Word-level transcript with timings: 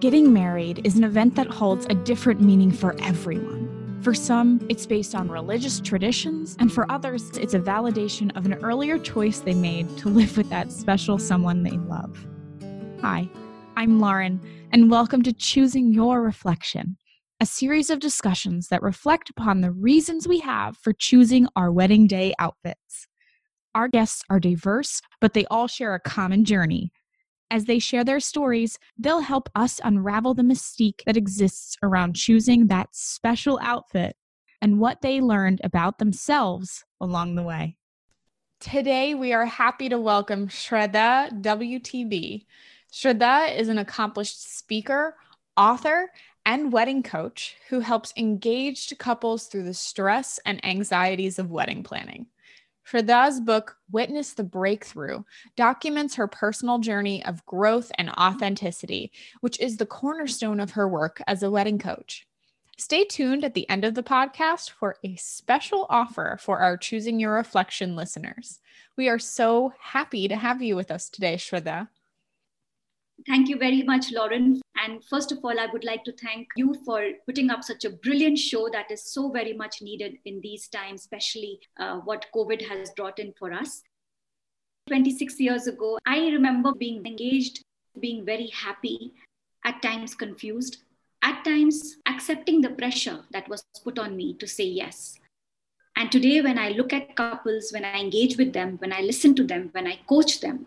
Getting 0.00 0.32
married 0.32 0.80
is 0.84 0.96
an 0.96 1.04
event 1.04 1.34
that 1.34 1.48
holds 1.48 1.84
a 1.90 1.94
different 1.94 2.40
meaning 2.40 2.70
for 2.70 2.98
everyone. 3.02 4.00
For 4.00 4.14
some, 4.14 4.66
it's 4.70 4.86
based 4.86 5.14
on 5.14 5.28
religious 5.28 5.78
traditions, 5.78 6.56
and 6.58 6.72
for 6.72 6.90
others, 6.90 7.36
it's 7.36 7.52
a 7.52 7.60
validation 7.60 8.34
of 8.34 8.46
an 8.46 8.54
earlier 8.64 8.98
choice 8.98 9.40
they 9.40 9.52
made 9.52 9.94
to 9.98 10.08
live 10.08 10.38
with 10.38 10.48
that 10.48 10.72
special 10.72 11.18
someone 11.18 11.64
they 11.64 11.76
love. 11.76 12.26
Hi, 13.02 13.28
I'm 13.76 14.00
Lauren, 14.00 14.40
and 14.72 14.90
welcome 14.90 15.22
to 15.22 15.34
Choosing 15.34 15.92
Your 15.92 16.22
Reflection, 16.22 16.96
a 17.38 17.44
series 17.44 17.90
of 17.90 18.00
discussions 18.00 18.68
that 18.68 18.80
reflect 18.80 19.28
upon 19.28 19.60
the 19.60 19.70
reasons 19.70 20.26
we 20.26 20.38
have 20.38 20.78
for 20.78 20.94
choosing 20.94 21.46
our 21.56 21.70
wedding 21.70 22.06
day 22.06 22.32
outfits. 22.38 23.06
Our 23.74 23.86
guests 23.86 24.22
are 24.30 24.40
diverse, 24.40 25.02
but 25.20 25.34
they 25.34 25.44
all 25.50 25.68
share 25.68 25.94
a 25.94 26.00
common 26.00 26.46
journey 26.46 26.90
as 27.50 27.64
they 27.64 27.78
share 27.78 28.04
their 28.04 28.20
stories, 28.20 28.78
they'll 28.98 29.20
help 29.20 29.48
us 29.54 29.80
unravel 29.82 30.34
the 30.34 30.42
mystique 30.42 31.02
that 31.04 31.16
exists 31.16 31.76
around 31.82 32.14
choosing 32.16 32.68
that 32.68 32.88
special 32.92 33.58
outfit 33.62 34.16
and 34.62 34.78
what 34.78 35.00
they 35.00 35.20
learned 35.20 35.60
about 35.64 35.98
themselves 35.98 36.84
along 37.00 37.34
the 37.34 37.42
way. 37.42 37.76
Today, 38.60 39.14
we 39.14 39.32
are 39.32 39.46
happy 39.46 39.88
to 39.88 39.98
welcome 39.98 40.48
Shraddha 40.48 41.40
WTB. 41.40 42.44
Shraddha 42.92 43.56
is 43.56 43.68
an 43.68 43.78
accomplished 43.78 44.56
speaker, 44.56 45.16
author, 45.56 46.10
and 46.44 46.72
wedding 46.72 47.02
coach 47.02 47.56
who 47.68 47.80
helps 47.80 48.12
engaged 48.16 48.98
couples 48.98 49.46
through 49.46 49.64
the 49.64 49.74
stress 49.74 50.38
and 50.44 50.64
anxieties 50.64 51.38
of 51.38 51.50
wedding 51.50 51.82
planning. 51.82 52.26
Shraddha's 52.90 53.40
book, 53.40 53.76
Witness 53.92 54.32
the 54.32 54.42
Breakthrough, 54.42 55.22
documents 55.54 56.16
her 56.16 56.26
personal 56.26 56.78
journey 56.80 57.24
of 57.24 57.44
growth 57.46 57.92
and 57.98 58.10
authenticity, 58.10 59.12
which 59.40 59.60
is 59.60 59.76
the 59.76 59.86
cornerstone 59.86 60.58
of 60.58 60.72
her 60.72 60.88
work 60.88 61.22
as 61.28 61.42
a 61.42 61.50
wedding 61.50 61.78
coach. 61.78 62.26
Stay 62.78 63.04
tuned 63.04 63.44
at 63.44 63.54
the 63.54 63.68
end 63.68 63.84
of 63.84 63.94
the 63.94 64.02
podcast 64.02 64.70
for 64.70 64.96
a 65.04 65.14
special 65.16 65.86
offer 65.88 66.36
for 66.40 66.58
our 66.58 66.76
Choosing 66.76 67.20
Your 67.20 67.34
Reflection 67.34 67.94
listeners. 67.94 68.58
We 68.96 69.08
are 69.08 69.18
so 69.18 69.72
happy 69.78 70.26
to 70.26 70.34
have 70.34 70.60
you 70.60 70.74
with 70.74 70.90
us 70.90 71.08
today, 71.08 71.36
Shraddha. 71.36 71.88
Thank 73.28 73.48
you 73.48 73.56
very 73.56 73.82
much, 73.82 74.06
Lauren. 74.12 74.60
And 74.82 75.04
first 75.04 75.30
of 75.30 75.38
all, 75.44 75.60
I 75.60 75.66
would 75.72 75.84
like 75.84 76.04
to 76.04 76.12
thank 76.12 76.48
you 76.56 76.74
for 76.86 77.02
putting 77.26 77.50
up 77.50 77.62
such 77.62 77.84
a 77.84 77.90
brilliant 77.90 78.38
show 78.38 78.68
that 78.72 78.90
is 78.90 79.04
so 79.04 79.30
very 79.30 79.52
much 79.52 79.82
needed 79.82 80.16
in 80.24 80.40
these 80.40 80.68
times, 80.68 81.02
especially 81.02 81.60
uh, 81.78 81.96
what 81.98 82.26
COVID 82.34 82.66
has 82.66 82.90
brought 82.92 83.18
in 83.18 83.34
for 83.38 83.52
us. 83.52 83.82
26 84.88 85.38
years 85.38 85.66
ago, 85.66 85.98
I 86.06 86.28
remember 86.30 86.72
being 86.72 87.04
engaged, 87.04 87.62
being 88.00 88.24
very 88.24 88.48
happy, 88.48 89.12
at 89.64 89.82
times 89.82 90.14
confused, 90.14 90.78
at 91.22 91.44
times 91.44 91.96
accepting 92.06 92.62
the 92.62 92.70
pressure 92.70 93.20
that 93.32 93.48
was 93.48 93.62
put 93.84 93.98
on 93.98 94.16
me 94.16 94.34
to 94.34 94.48
say 94.48 94.64
yes. 94.64 95.18
And 95.96 96.10
today, 96.10 96.40
when 96.40 96.58
I 96.58 96.70
look 96.70 96.94
at 96.94 97.14
couples, 97.14 97.70
when 97.72 97.84
I 97.84 98.00
engage 98.00 98.38
with 98.38 98.54
them, 98.54 98.78
when 98.78 98.92
I 98.92 99.00
listen 99.02 99.34
to 99.34 99.44
them, 99.44 99.68
when 99.72 99.86
I 99.86 99.98
coach 100.08 100.40
them, 100.40 100.66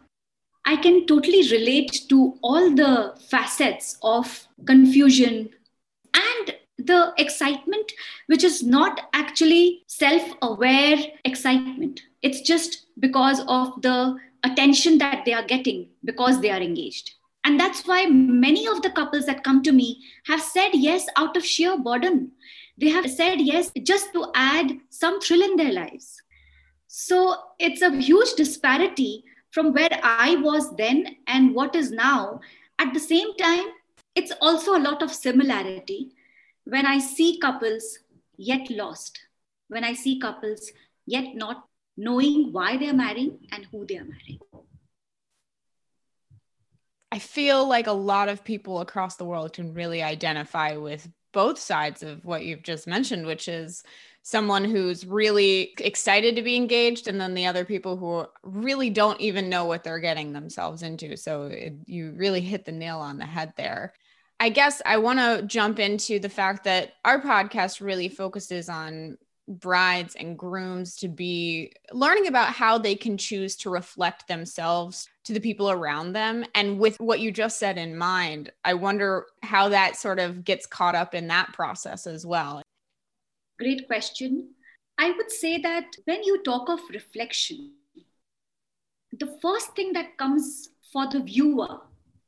I 0.65 0.77
can 0.77 1.05
totally 1.05 1.49
relate 1.51 2.03
to 2.09 2.37
all 2.41 2.73
the 2.73 3.15
facets 3.29 3.97
of 4.01 4.47
confusion 4.65 5.49
and 6.13 6.55
the 6.77 7.13
excitement, 7.17 7.91
which 8.27 8.43
is 8.43 8.63
not 8.63 9.01
actually 9.13 9.83
self 9.87 10.23
aware 10.41 10.97
excitement. 11.25 12.01
It's 12.21 12.41
just 12.41 12.85
because 12.99 13.41
of 13.47 13.81
the 13.81 14.17
attention 14.43 14.97
that 14.99 15.23
they 15.25 15.33
are 15.33 15.45
getting 15.45 15.89
because 16.03 16.39
they 16.39 16.49
are 16.49 16.61
engaged. 16.61 17.11
And 17.43 17.59
that's 17.59 17.85
why 17.85 18.05
many 18.05 18.67
of 18.67 18.81
the 18.81 18.89
couples 18.89 19.25
that 19.25 19.43
come 19.43 19.63
to 19.63 19.73
me 19.73 20.01
have 20.27 20.41
said 20.41 20.69
yes 20.73 21.05
out 21.17 21.35
of 21.35 21.45
sheer 21.45 21.77
boredom. 21.77 22.31
They 22.77 22.89
have 22.89 23.09
said 23.09 23.41
yes 23.41 23.71
just 23.83 24.13
to 24.13 24.31
add 24.33 24.71
some 24.89 25.19
thrill 25.19 25.43
in 25.43 25.57
their 25.57 25.73
lives. 25.73 26.21
So 26.87 27.35
it's 27.59 27.81
a 27.81 27.91
huge 27.91 28.33
disparity 28.35 29.25
from 29.53 29.71
where 29.71 29.99
I 30.01 30.35
was 30.37 30.75
then 30.75 31.15
and 31.27 31.53
what 31.53 31.75
is 31.75 31.91
now. 31.91 32.41
At 32.79 32.91
the 32.91 32.99
same 32.99 33.35
time, 33.37 33.65
it's 34.15 34.33
also 34.41 34.75
a 34.75 34.81
lot 34.81 35.03
of 35.03 35.13
similarity 35.13 36.11
when 36.65 36.87
I 36.87 36.97
see 36.97 37.37
couples 37.39 37.99
yet 38.35 38.69
lost, 38.71 39.19
when 39.67 39.83
I 39.83 39.93
see 39.93 40.19
couples 40.19 40.71
yet 41.05 41.35
not 41.35 41.65
knowing 41.95 42.51
why 42.51 42.77
they're 42.77 42.95
marrying 42.95 43.37
and 43.51 43.67
who 43.71 43.85
they're 43.85 44.03
marrying. 44.03 44.39
I 47.11 47.19
feel 47.19 47.67
like 47.67 47.85
a 47.85 47.91
lot 47.91 48.29
of 48.29 48.43
people 48.43 48.81
across 48.81 49.17
the 49.17 49.25
world 49.25 49.53
can 49.53 49.75
really 49.75 50.01
identify 50.01 50.77
with 50.77 51.07
both 51.31 51.59
sides 51.59 52.01
of 52.01 52.25
what 52.25 52.43
you've 52.43 52.63
just 52.63 52.87
mentioned, 52.87 53.27
which 53.27 53.47
is 53.47 53.83
someone 54.23 54.63
who's 54.63 55.05
really 55.05 55.73
excited 55.79 56.35
to 56.35 56.41
be 56.41 56.55
engaged 56.55 57.07
and 57.07 57.19
then 57.19 57.33
the 57.33 57.45
other 57.45 57.65
people 57.65 57.97
who 57.97 58.25
really 58.43 58.89
don't 58.89 59.19
even 59.19 59.49
know 59.49 59.65
what 59.65 59.83
they're 59.83 59.99
getting 59.99 60.33
themselves 60.33 60.81
into 60.81 61.15
so 61.15 61.43
it, 61.43 61.73
you 61.85 62.11
really 62.15 62.41
hit 62.41 62.65
the 62.65 62.71
nail 62.71 62.99
on 62.99 63.17
the 63.17 63.25
head 63.25 63.53
there 63.57 63.93
i 64.39 64.49
guess 64.49 64.81
i 64.85 64.97
want 64.97 65.19
to 65.19 65.43
jump 65.45 65.77
into 65.77 66.19
the 66.19 66.29
fact 66.29 66.63
that 66.63 66.93
our 67.05 67.21
podcast 67.21 67.81
really 67.81 68.09
focuses 68.09 68.69
on 68.69 69.17
brides 69.47 70.15
and 70.15 70.37
grooms 70.37 70.95
to 70.95 71.07
be 71.07 71.73
learning 71.91 72.27
about 72.27 72.53
how 72.53 72.77
they 72.77 72.95
can 72.95 73.17
choose 73.17 73.55
to 73.57 73.69
reflect 73.69 74.27
themselves 74.27 75.09
to 75.25 75.33
the 75.33 75.39
people 75.39 75.69
around 75.69 76.13
them. 76.13 76.45
And 76.55 76.79
with 76.79 76.97
what 76.99 77.19
you 77.19 77.31
just 77.31 77.59
said 77.59 77.77
in 77.77 77.97
mind, 77.97 78.51
I 78.63 78.73
wonder 78.75 79.25
how 79.41 79.69
that 79.69 79.97
sort 79.97 80.19
of 80.19 80.45
gets 80.45 80.65
caught 80.65 80.95
up 80.95 81.13
in 81.13 81.27
that 81.27 81.51
process 81.53 82.07
as 82.07 82.25
well. 82.25 82.61
Great 83.63 83.87
question. 83.87 84.49
I 84.97 85.11
would 85.11 85.31
say 85.31 85.57
that 85.57 85.95
when 86.03 86.21
you 86.23 86.43
talk 86.43 86.67
of 86.67 86.81
reflection, 86.89 87.71
the 89.17 89.39
first 89.41 89.73
thing 89.73 89.93
that 89.93 90.17
comes 90.17 90.67
for 90.91 91.07
the 91.09 91.21
viewer, 91.21 91.79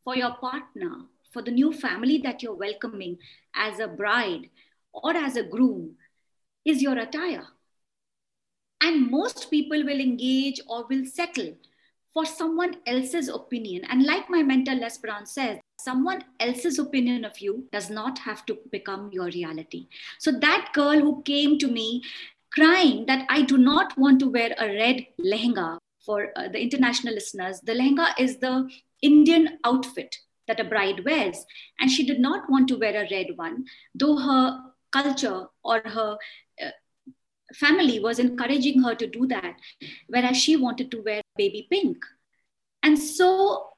for 0.05 0.15
your 0.15 0.35
partner, 0.35 0.93
for 1.33 1.41
the 1.41 1.51
new 1.51 1.73
family 1.73 2.19
that 2.19 2.41
you're 2.41 2.55
welcoming 2.55 3.17
as 3.53 3.79
a 3.79 3.87
bride 3.89 4.49
or 4.93 5.13
as 5.17 5.35
a 5.35 5.43
groom 5.43 5.97
is 6.63 6.81
your 6.81 6.97
attire. 6.97 7.47
And 8.79 9.11
most 9.11 9.51
people 9.51 9.83
will 9.83 9.99
engage 9.99 10.61
or 10.69 10.85
will 10.89 11.05
settle 11.05 11.53
for 12.15 12.25
someone 12.25 12.77
else's 12.87 13.27
opinion. 13.27 13.83
And 13.89 14.05
like 14.05 14.29
my 14.29 14.41
mentor 14.41 14.75
Les 14.75 14.97
Brown 14.97 15.25
says, 15.25 15.59
someone 15.77 16.23
else's 16.39 16.79
opinion 16.79 17.25
of 17.25 17.37
you 17.39 17.67
does 17.73 17.89
not 17.89 18.17
have 18.19 18.45
to 18.45 18.57
become 18.71 19.09
your 19.11 19.25
reality. 19.25 19.89
So 20.17 20.31
that 20.31 20.69
girl 20.73 20.97
who 20.97 21.21
came 21.23 21.59
to 21.59 21.67
me 21.67 22.01
crying 22.53 23.05
that 23.07 23.25
I 23.29 23.41
do 23.41 23.57
not 23.57 23.97
want 23.97 24.21
to 24.21 24.29
wear 24.29 24.55
a 24.57 24.67
red 24.67 25.05
lehenga 25.19 25.77
for 26.05 26.29
uh, 26.37 26.47
the 26.47 26.61
international 26.61 27.13
listeners, 27.13 27.59
the 27.59 27.73
lehenga 27.73 28.13
is 28.17 28.37
the 28.37 28.69
Indian 29.01 29.59
outfit 29.65 30.15
that 30.47 30.61
a 30.61 30.63
bride 30.63 31.03
wears. 31.03 31.45
And 31.81 31.91
she 31.91 32.05
did 32.05 32.21
not 32.21 32.49
want 32.49 32.69
to 32.69 32.77
wear 32.77 32.95
a 32.95 33.09
red 33.11 33.35
one, 33.35 33.65
though 33.93 34.15
her 34.15 34.61
culture 34.93 35.47
or 35.65 35.81
her 35.83 36.17
uh, 36.63 36.69
family 37.53 37.99
was 37.99 38.19
encouraging 38.19 38.81
her 38.83 38.95
to 38.95 39.05
do 39.05 39.27
that, 39.27 39.55
whereas 40.07 40.37
she 40.37 40.55
wanted 40.55 40.91
to 40.91 41.01
wear 41.01 41.21
baby 41.35 41.67
pink. 41.69 41.97
And 42.83 42.97
so 42.97 43.69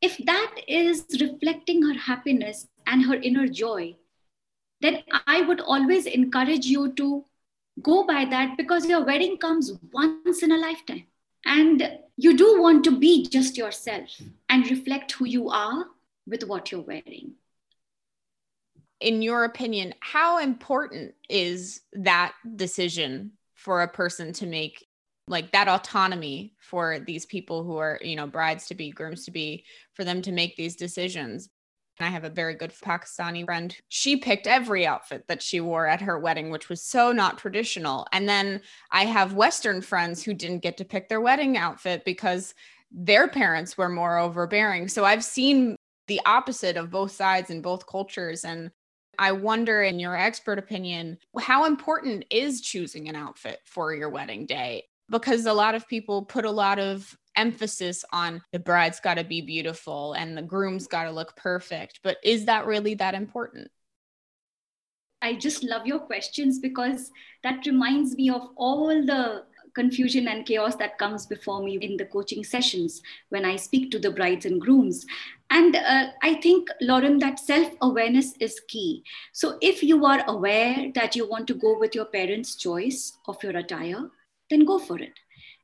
if 0.00 0.18
that 0.26 0.54
is 0.66 1.06
reflecting 1.20 1.82
her 1.82 1.94
happiness 1.94 2.66
and 2.86 3.04
her 3.04 3.14
inner 3.14 3.46
joy, 3.46 3.96
then 4.80 5.02
I 5.26 5.42
would 5.42 5.60
always 5.60 6.06
encourage 6.06 6.66
you 6.66 6.92
to 6.94 7.24
go 7.80 8.04
by 8.04 8.24
that 8.26 8.56
because 8.56 8.86
your 8.86 9.04
wedding 9.04 9.38
comes 9.38 9.72
once 9.92 10.42
in 10.42 10.52
a 10.52 10.58
lifetime. 10.58 11.04
And 11.44 11.98
you 12.16 12.36
do 12.36 12.60
want 12.60 12.84
to 12.84 12.98
be 12.98 13.26
just 13.26 13.56
yourself 13.56 14.20
and 14.48 14.70
reflect 14.70 15.12
who 15.12 15.26
you 15.26 15.48
are 15.48 15.86
with 16.26 16.44
what 16.44 16.70
you're 16.70 16.82
wearing. 16.82 17.32
In 19.00 19.22
your 19.22 19.44
opinion, 19.44 19.94
how 20.00 20.38
important 20.38 21.14
is 21.28 21.80
that 21.94 22.34
decision 22.56 23.32
for 23.54 23.82
a 23.82 23.88
person 23.88 24.32
to 24.34 24.46
make 24.46 24.86
like 25.28 25.52
that 25.52 25.68
autonomy 25.68 26.54
for 26.58 26.98
these 27.00 27.26
people 27.26 27.62
who 27.64 27.76
are 27.76 27.98
you 28.02 28.16
know 28.16 28.26
brides 28.26 28.66
to 28.66 28.74
be 28.74 28.90
grooms 28.90 29.24
to 29.24 29.30
be 29.30 29.64
for 29.94 30.04
them 30.04 30.22
to 30.22 30.32
make 30.32 30.56
these 30.56 30.76
decisions. 30.76 31.48
And 31.98 32.06
i 32.06 32.10
have 32.10 32.24
a 32.24 32.30
very 32.30 32.54
good 32.54 32.72
pakistani 32.72 33.44
friend. 33.44 33.76
She 33.88 34.16
picked 34.16 34.46
every 34.46 34.86
outfit 34.86 35.24
that 35.28 35.42
she 35.42 35.60
wore 35.60 35.86
at 35.86 36.00
her 36.00 36.18
wedding 36.18 36.50
which 36.50 36.68
was 36.68 36.82
so 36.82 37.12
not 37.12 37.38
traditional. 37.38 38.06
And 38.12 38.28
then 38.28 38.60
i 38.90 39.04
have 39.04 39.34
western 39.34 39.80
friends 39.80 40.22
who 40.22 40.34
didn't 40.34 40.62
get 40.62 40.76
to 40.78 40.84
pick 40.84 41.08
their 41.08 41.20
wedding 41.20 41.56
outfit 41.56 42.04
because 42.04 42.54
their 42.90 43.26
parents 43.28 43.78
were 43.78 43.88
more 43.88 44.18
overbearing. 44.18 44.88
So 44.88 45.04
i've 45.04 45.24
seen 45.24 45.76
the 46.08 46.20
opposite 46.26 46.76
of 46.76 46.90
both 46.90 47.12
sides 47.12 47.50
in 47.50 47.62
both 47.62 47.86
cultures. 47.86 48.44
And 48.44 48.70
I 49.18 49.32
wonder, 49.32 49.82
in 49.82 49.98
your 49.98 50.16
expert 50.16 50.58
opinion, 50.58 51.18
how 51.38 51.64
important 51.64 52.24
is 52.30 52.60
choosing 52.60 53.08
an 53.08 53.16
outfit 53.16 53.60
for 53.64 53.94
your 53.94 54.08
wedding 54.08 54.46
day? 54.46 54.84
Because 55.12 55.46
a 55.46 55.52
lot 55.52 55.76
of 55.76 55.86
people 55.86 56.24
put 56.24 56.44
a 56.44 56.50
lot 56.50 56.80
of 56.80 57.16
emphasis 57.36 58.04
on 58.12 58.42
the 58.52 58.58
bride's 58.58 58.98
got 58.98 59.14
to 59.14 59.24
be 59.24 59.40
beautiful 59.42 60.14
and 60.14 60.36
the 60.36 60.42
groom's 60.42 60.86
got 60.86 61.04
to 61.04 61.10
look 61.10 61.36
perfect. 61.36 62.00
But 62.02 62.16
is 62.24 62.46
that 62.46 62.66
really 62.66 62.94
that 62.94 63.14
important? 63.14 63.70
I 65.20 65.34
just 65.34 65.62
love 65.62 65.86
your 65.86 66.00
questions 66.00 66.58
because 66.58 67.12
that 67.44 67.64
reminds 67.66 68.16
me 68.16 68.30
of 68.30 68.48
all 68.56 68.88
the 68.88 69.44
confusion 69.74 70.28
and 70.28 70.44
chaos 70.44 70.76
that 70.76 70.98
comes 70.98 71.26
before 71.26 71.62
me 71.62 71.76
in 71.76 71.96
the 71.96 72.04
coaching 72.06 72.42
sessions 72.42 73.00
when 73.28 73.44
I 73.44 73.56
speak 73.56 73.90
to 73.92 73.98
the 73.98 74.10
brides 74.10 74.46
and 74.46 74.60
grooms. 74.60 75.06
And 75.50 75.76
uh, 75.76 76.08
I 76.22 76.34
think, 76.34 76.68
Lauren, 76.80 77.18
that 77.18 77.38
self 77.38 77.72
awareness 77.82 78.34
is 78.40 78.60
key. 78.68 79.04
So 79.32 79.58
if 79.60 79.82
you 79.82 80.04
are 80.06 80.24
aware 80.26 80.90
that 80.94 81.14
you 81.14 81.28
want 81.28 81.46
to 81.48 81.54
go 81.54 81.78
with 81.78 81.94
your 81.94 82.06
parents' 82.06 82.56
choice 82.56 83.18
of 83.26 83.42
your 83.42 83.56
attire, 83.56 84.10
then 84.52 84.64
go 84.66 84.78
for 84.78 84.98
it. 84.98 85.18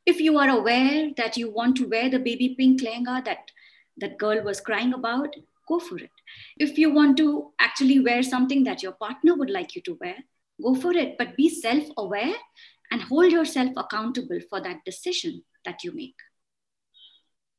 If 0.07 0.21
you 0.21 0.39
are 0.39 0.49
aware 0.49 1.11
that 1.19 1.37
you 1.37 1.51
want 1.51 1.77
to 1.77 1.89
wear 1.89 2.09
the 2.09 2.19
baby 2.19 2.55
pink 2.59 2.81
lehenga 2.81 3.25
that 3.27 3.51
that 3.99 4.17
girl 4.19 4.43
was 4.43 4.61
crying 4.61 4.95
about, 4.95 5.35
go 5.69 5.79
for 5.79 5.99
it. 5.99 6.11
If 6.57 6.79
you 6.79 6.91
want 6.91 7.19
to 7.19 7.53
actually 7.59 8.01
wear 8.01 8.23
something 8.23 8.65
that 8.65 8.83
your 8.83 8.93
partner 8.93 9.35
would 9.35 9.51
like 9.51 9.77
you 9.77 9.83
to 9.83 9.99
wear, 10.01 10.17
go 10.63 10.75
for 10.75 10.93
it. 10.93 11.19
But 11.19 11.37
be 11.37 11.49
self 11.51 11.85
aware 11.99 12.35
and 12.91 13.03
hold 13.03 13.31
yourself 13.33 13.71
accountable 13.77 14.41
for 14.49 14.63
that 14.63 14.85
decision 14.87 15.43
that 15.67 15.85
you 15.85 15.93
make. 15.93 16.17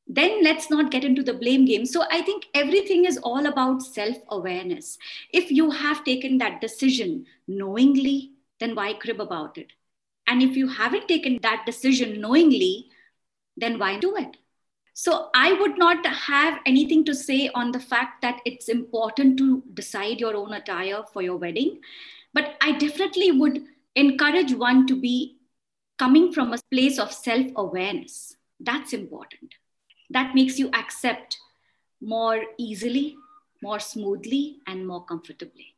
Then 0.08 0.44
let's 0.44 0.72
not 0.72 0.90
get 0.90 1.04
into 1.04 1.22
the 1.22 1.36
blame 1.36 1.66
game. 1.66 1.86
So 1.86 2.06
I 2.10 2.24
think 2.24 2.46
everything 2.56 3.06
is 3.06 3.20
all 3.20 3.46
about 3.46 3.84
self 3.84 4.18
awareness. 4.30 4.98
If 5.32 5.52
you 5.52 5.70
have 5.70 6.04
taken 6.04 6.40
that 6.40 6.62
decision 6.62 7.26
knowingly, 7.48 8.32
then 8.60 8.74
why 8.74 8.94
crib 8.94 9.22
about 9.22 9.60
it? 9.60 9.68
And 10.30 10.44
if 10.44 10.56
you 10.56 10.68
haven't 10.68 11.08
taken 11.08 11.40
that 11.42 11.66
decision 11.66 12.22
knowingly, 12.22 12.86
then 13.58 13.80
why 13.80 13.98
do 13.98 14.16
it? 14.16 14.38
So 14.94 15.30
I 15.34 15.54
would 15.54 15.78
not 15.78 16.06
have 16.06 16.60
anything 16.68 17.04
to 17.06 17.16
say 17.16 17.50
on 17.56 17.72
the 17.72 17.80
fact 17.80 18.22
that 18.22 18.40
it's 18.46 18.70
important 18.70 19.38
to 19.40 19.64
decide 19.74 20.20
your 20.20 20.36
own 20.36 20.54
attire 20.54 21.02
for 21.12 21.24
your 21.24 21.38
wedding. 21.38 21.80
But 22.34 22.58
I 22.62 22.78
definitely 22.78 23.32
would 23.32 23.64
encourage 23.96 24.54
one 24.54 24.86
to 24.88 25.00
be 25.00 25.38
coming 25.98 26.32
from 26.32 26.54
a 26.54 26.60
place 26.72 27.00
of 27.00 27.12
self 27.12 27.48
awareness. 27.56 28.36
That's 28.60 28.94
important. 28.94 29.56
That 30.12 30.36
makes 30.36 30.60
you 30.60 30.70
accept 30.74 31.38
more 32.02 32.44
easily, 32.58 33.16
more 33.64 33.80
smoothly, 33.80 34.58
and 34.68 34.86
more 34.86 35.04
comfortably. 35.06 35.76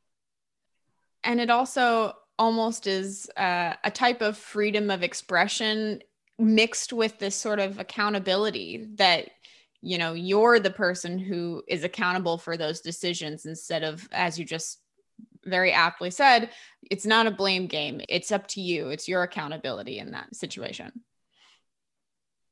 And 1.24 1.40
it 1.40 1.50
also 1.50 2.16
almost 2.42 2.88
is 2.88 3.30
uh, 3.38 3.74
a 3.84 3.92
type 3.92 4.22
of 4.24 4.36
freedom 4.36 4.90
of 4.90 5.04
expression 5.04 6.02
mixed 6.40 6.92
with 6.92 7.20
this 7.20 7.36
sort 7.36 7.60
of 7.60 7.78
accountability 7.78 8.88
that 8.96 9.30
you 9.84 9.98
know 10.00 10.14
you're 10.14 10.60
the 10.60 10.72
person 10.72 11.20
who 11.20 11.62
is 11.68 11.84
accountable 11.84 12.40
for 12.40 12.58
those 12.58 12.82
decisions 12.82 13.46
instead 13.46 13.84
of 13.84 14.10
as 14.12 14.40
you 14.40 14.44
just 14.44 14.80
very 15.46 15.72
aptly 15.72 16.12
said, 16.12 16.50
it's 16.90 17.06
not 17.06 17.28
a 17.28 17.32
blame 17.32 17.68
game. 17.68 18.02
It's 18.10 18.32
up 18.32 18.48
to 18.50 18.62
you. 18.62 18.90
It's 18.90 19.08
your 19.08 19.24
accountability 19.24 19.98
in 20.00 20.12
that 20.12 20.36
situation. 20.36 20.92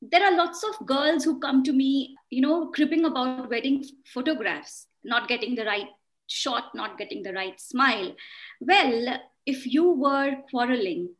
There 0.02 0.24
are 0.24 0.36
lots 0.36 0.64
of 0.64 0.86
girls 0.86 1.24
who 1.24 1.38
come 1.40 1.62
to 1.64 1.72
me, 1.72 2.16
you 2.30 2.40
know, 2.40 2.68
cribbing 2.68 3.04
about 3.04 3.50
wedding 3.50 3.84
photographs, 4.06 4.86
not 5.04 5.28
getting 5.28 5.54
the 5.54 5.64
right 5.64 5.88
shot, 6.26 6.74
not 6.74 6.96
getting 6.96 7.22
the 7.22 7.32
right 7.32 7.60
smile. 7.60 8.14
Well, 8.60 9.20
if 9.50 9.66
you 9.66 9.90
were 9.90 10.36
quarreling 10.50 11.10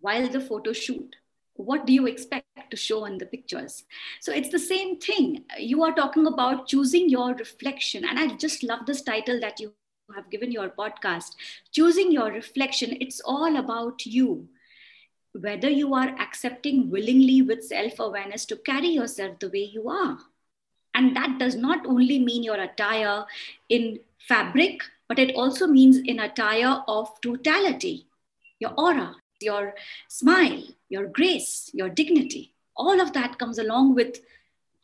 while 0.00 0.28
the 0.28 0.40
photo 0.40 0.72
shoot, 0.72 1.16
what 1.54 1.86
do 1.86 1.92
you 1.92 2.06
expect 2.06 2.46
to 2.70 2.76
show 2.76 3.04
in 3.04 3.18
the 3.18 3.26
pictures? 3.26 3.84
So 4.20 4.32
it's 4.32 4.50
the 4.50 4.58
same 4.58 4.98
thing. 4.98 5.44
You 5.58 5.84
are 5.84 5.94
talking 5.94 6.26
about 6.26 6.66
choosing 6.66 7.08
your 7.08 7.34
reflection. 7.34 8.04
And 8.04 8.18
I 8.18 8.36
just 8.36 8.64
love 8.64 8.86
this 8.86 9.02
title 9.02 9.40
that 9.40 9.60
you 9.60 9.72
have 10.14 10.30
given 10.30 10.52
your 10.52 10.68
podcast, 10.68 11.36
choosing 11.72 12.12
your 12.12 12.30
reflection, 12.30 12.96
it's 13.00 13.20
all 13.24 13.56
about 13.56 14.04
you. 14.04 14.48
Whether 15.32 15.70
you 15.70 15.94
are 15.94 16.08
accepting 16.20 16.90
willingly 16.90 17.42
with 17.42 17.64
self 17.64 17.98
awareness 17.98 18.44
to 18.46 18.56
carry 18.56 18.88
yourself 18.88 19.38
the 19.38 19.48
way 19.48 19.70
you 19.72 19.88
are. 19.88 20.18
And 20.94 21.16
that 21.16 21.38
does 21.38 21.56
not 21.56 21.86
only 21.86 22.18
mean 22.20 22.44
your 22.44 22.60
attire 22.60 23.24
in 23.68 23.98
fabric, 24.28 24.82
but 25.08 25.18
it 25.18 25.34
also 25.34 25.66
means 25.66 25.98
in 25.98 26.20
attire 26.20 26.82
of 26.88 27.20
totality, 27.20 28.06
your 28.58 28.72
aura, 28.78 29.16
your 29.40 29.74
smile, 30.08 30.62
your 30.88 31.06
grace, 31.06 31.70
your 31.74 31.88
dignity. 31.88 32.54
All 32.76 33.00
of 33.00 33.12
that 33.12 33.38
comes 33.38 33.58
along 33.58 33.94
with 33.94 34.20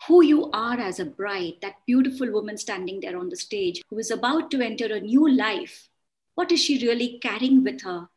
who 0.06 0.22
you 0.22 0.50
are 0.52 0.78
as 0.78 0.98
a 0.98 1.04
bride, 1.04 1.54
that 1.62 1.76
beautiful 1.86 2.30
woman 2.32 2.56
standing 2.56 3.00
there 3.00 3.18
on 3.18 3.28
the 3.28 3.36
stage 3.36 3.82
who 3.90 3.98
is 3.98 4.10
about 4.10 4.50
to 4.50 4.60
enter 4.60 4.86
a 4.86 5.00
new 5.00 5.28
life. 5.30 5.88
What 6.34 6.52
is 6.52 6.62
she 6.62 6.86
really 6.86 7.18
carrying 7.18 7.62
with 7.64 7.82
her 7.82 8.08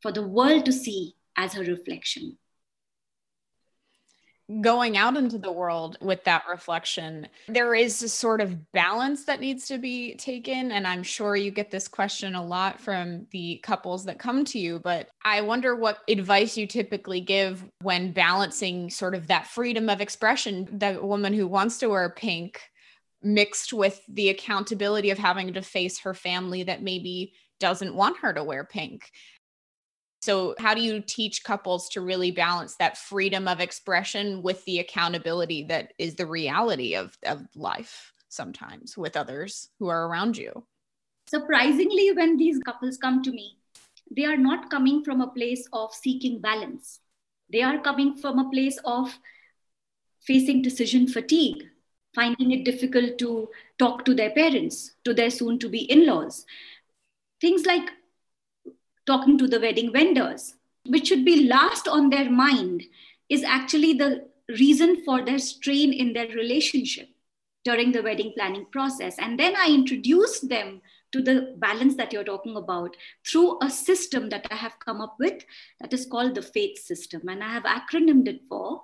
for 0.00 0.12
the 0.12 0.26
world 0.26 0.64
to 0.66 0.72
see 0.72 1.16
as 1.36 1.54
her 1.54 1.64
reflection? 1.64 2.38
Going 4.60 4.96
out 4.96 5.16
into 5.16 5.38
the 5.38 5.52
world 5.52 5.96
with 6.00 6.22
that 6.24 6.44
reflection, 6.48 7.28
there 7.48 7.74
is 7.74 8.02
a 8.02 8.08
sort 8.08 8.40
of 8.40 8.72
balance 8.72 9.24
that 9.24 9.40
needs 9.40 9.66
to 9.68 9.78
be 9.78 10.14
taken. 10.16 10.70
And 10.70 10.86
I'm 10.86 11.02
sure 11.02 11.34
you 11.34 11.50
get 11.50 11.70
this 11.70 11.88
question 11.88 12.34
a 12.34 12.44
lot 12.44 12.80
from 12.80 13.26
the 13.30 13.60
couples 13.62 14.04
that 14.04 14.18
come 14.18 14.44
to 14.46 14.58
you, 14.58 14.80
but 14.80 15.08
I 15.24 15.40
wonder 15.40 15.74
what 15.74 15.98
advice 16.08 16.56
you 16.56 16.66
typically 16.66 17.20
give 17.20 17.64
when 17.80 18.12
balancing 18.12 18.90
sort 18.90 19.14
of 19.14 19.28
that 19.28 19.46
freedom 19.46 19.88
of 19.88 20.00
expression, 20.00 20.68
that 20.72 21.02
woman 21.02 21.32
who 21.32 21.46
wants 21.46 21.78
to 21.78 21.88
wear 21.88 22.10
pink 22.10 22.60
mixed 23.22 23.72
with 23.72 24.00
the 24.08 24.28
accountability 24.28 25.10
of 25.10 25.18
having 25.18 25.54
to 25.54 25.62
face 25.62 26.00
her 26.00 26.12
family 26.12 26.64
that 26.64 26.82
maybe 26.82 27.32
doesn't 27.60 27.94
want 27.94 28.18
her 28.18 28.32
to 28.34 28.44
wear 28.44 28.64
pink 28.64 29.10
so, 30.24 30.54
how 30.58 30.72
do 30.72 30.80
you 30.80 31.02
teach 31.06 31.44
couples 31.44 31.90
to 31.90 32.00
really 32.00 32.30
balance 32.30 32.76
that 32.76 32.96
freedom 32.96 33.46
of 33.46 33.60
expression 33.60 34.40
with 34.40 34.64
the 34.64 34.78
accountability 34.78 35.64
that 35.64 35.92
is 35.98 36.14
the 36.14 36.24
reality 36.24 36.94
of, 36.94 37.18
of 37.24 37.46
life 37.54 38.10
sometimes 38.30 38.96
with 38.96 39.18
others 39.18 39.68
who 39.78 39.88
are 39.88 40.08
around 40.08 40.38
you? 40.38 40.64
Surprisingly, 41.28 42.10
when 42.12 42.38
these 42.38 42.58
couples 42.60 42.96
come 42.96 43.22
to 43.22 43.32
me, 43.32 43.58
they 44.10 44.24
are 44.24 44.38
not 44.38 44.70
coming 44.70 45.04
from 45.04 45.20
a 45.20 45.26
place 45.26 45.68
of 45.74 45.92
seeking 45.92 46.40
balance. 46.40 47.00
They 47.52 47.60
are 47.60 47.78
coming 47.78 48.16
from 48.16 48.38
a 48.38 48.48
place 48.48 48.78
of 48.86 49.18
facing 50.22 50.62
decision 50.62 51.06
fatigue, 51.06 51.64
finding 52.14 52.50
it 52.50 52.64
difficult 52.64 53.18
to 53.18 53.50
talk 53.78 54.06
to 54.06 54.14
their 54.14 54.30
parents, 54.30 54.92
to 55.04 55.12
their 55.12 55.28
soon 55.28 55.58
to 55.58 55.68
be 55.68 55.80
in 55.80 56.06
laws. 56.06 56.46
Things 57.42 57.66
like 57.66 57.90
talking 59.06 59.38
to 59.38 59.46
the 59.46 59.60
wedding 59.60 59.92
vendors, 59.92 60.54
which 60.86 61.08
should 61.08 61.24
be 61.24 61.46
last 61.46 61.88
on 61.88 62.10
their 62.10 62.30
mind, 62.30 62.84
is 63.28 63.42
actually 63.42 63.94
the 63.94 64.28
reason 64.48 65.04
for 65.04 65.24
their 65.24 65.38
strain 65.38 65.92
in 65.92 66.12
their 66.12 66.28
relationship 66.28 67.08
during 67.64 67.92
the 67.92 68.02
wedding 68.02 68.32
planning 68.36 68.66
process. 68.70 69.16
And 69.18 69.38
then 69.38 69.54
I 69.56 69.68
introduced 69.68 70.48
them 70.48 70.82
to 71.12 71.22
the 71.22 71.54
balance 71.58 71.94
that 71.96 72.12
you're 72.12 72.24
talking 72.24 72.56
about 72.56 72.96
through 73.26 73.58
a 73.62 73.70
system 73.70 74.28
that 74.30 74.46
I 74.50 74.56
have 74.56 74.78
come 74.84 75.00
up 75.00 75.16
with 75.18 75.44
that 75.80 75.92
is 75.92 76.06
called 76.06 76.34
the 76.34 76.42
FAITH 76.42 76.78
system. 76.78 77.28
And 77.28 77.42
I 77.42 77.48
have 77.48 77.62
acronymed 77.62 78.28
it 78.28 78.42
for 78.48 78.82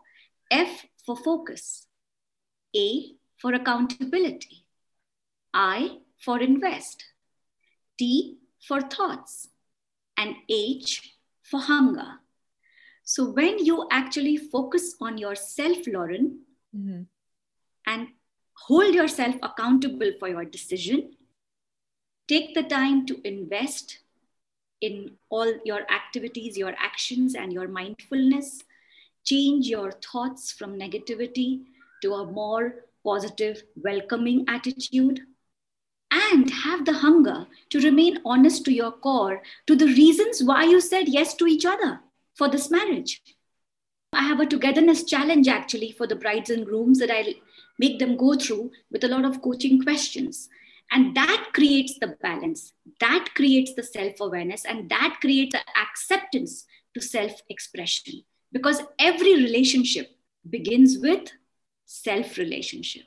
F 0.50 0.87
for 1.05 1.17
focus, 1.17 1.87
A 2.75 3.15
for 3.37 3.53
accountability, 3.53 4.65
I 5.53 5.99
for 6.19 6.41
invest, 6.41 7.05
T 7.99 8.39
for 8.67 8.81
thoughts, 8.81 9.49
and 10.21 10.37
H 10.49 11.17
for 11.43 11.61
hunger. 11.61 12.21
So 13.05 13.31
when 13.31 13.65
you 13.65 13.89
actually 13.91 14.37
focus 14.37 14.95
on 15.00 15.19
yourself, 15.19 15.79
Lauren, 15.87 16.41
mm-hmm. 16.77 17.03
and 17.87 18.09
hold 18.53 18.95
yourself 18.95 19.35
accountable 19.43 20.12
for 20.19 20.29
your 20.29 20.45
decision, 20.45 21.17
take 22.29 22.55
the 22.55 22.62
time 22.62 23.07
to 23.07 23.21
invest 23.27 23.99
in 24.81 25.12
all 25.31 25.53
your 25.65 25.91
activities, 25.91 26.57
your 26.57 26.75
actions, 26.79 27.35
and 27.35 27.53
your 27.53 27.67
mindfulness. 27.67 28.62
Change 29.25 29.67
your 29.67 29.93
thoughts 29.93 30.53
from 30.53 30.79
negativity 30.79 31.62
to 32.03 32.15
a 32.15 32.27
more 32.31 32.87
positive, 33.05 33.62
welcoming 33.77 34.45
attitude 34.49 35.21
and 36.11 36.50
have 36.50 36.85
the 36.85 36.93
hunger 36.93 37.47
to 37.71 37.81
remain 37.81 38.19
honest 38.25 38.64
to 38.64 38.73
your 38.73 38.93
core 38.93 39.43
to 39.67 39.76
the 39.76 39.87
reasons 39.87 40.43
why 40.43 40.64
you 40.64 40.81
said 40.81 41.09
yes 41.09 41.35
to 41.35 41.47
each 41.47 41.64
other 41.64 42.00
for 42.35 42.49
this 42.49 42.71
marriage. 42.71 43.23
I 44.12 44.23
have 44.23 44.40
a 44.40 44.47
togetherness 44.47 45.05
challenge 45.05 45.47
actually 45.47 45.93
for 45.93 46.07
the 46.07 46.17
brides 46.17 46.50
and 46.50 46.67
grooms 46.67 46.99
that 46.99 47.11
I 47.12 47.35
make 47.79 47.99
them 47.99 48.17
go 48.17 48.35
through 48.35 48.73
with 48.90 49.05
a 49.05 49.09
lot 49.09 49.25
of 49.25 49.40
coaching 49.40 49.83
questions. 49.83 50.49
And 50.90 51.14
that 51.14 51.50
creates 51.52 51.99
the 52.00 52.17
balance, 52.21 52.73
that 52.99 53.29
creates 53.37 53.75
the 53.75 53.85
self 53.85 54.21
awareness, 54.21 54.64
and 54.64 54.90
that 54.90 55.19
creates 55.21 55.55
the 55.55 55.61
acceptance 55.81 56.67
to 56.95 57.00
self 57.00 57.40
expression. 57.49 58.25
Because 58.50 58.83
every 58.99 59.35
relationship 59.35 60.11
begins 60.49 60.99
with 60.99 61.31
self 61.85 62.37
relationship. 62.37 63.05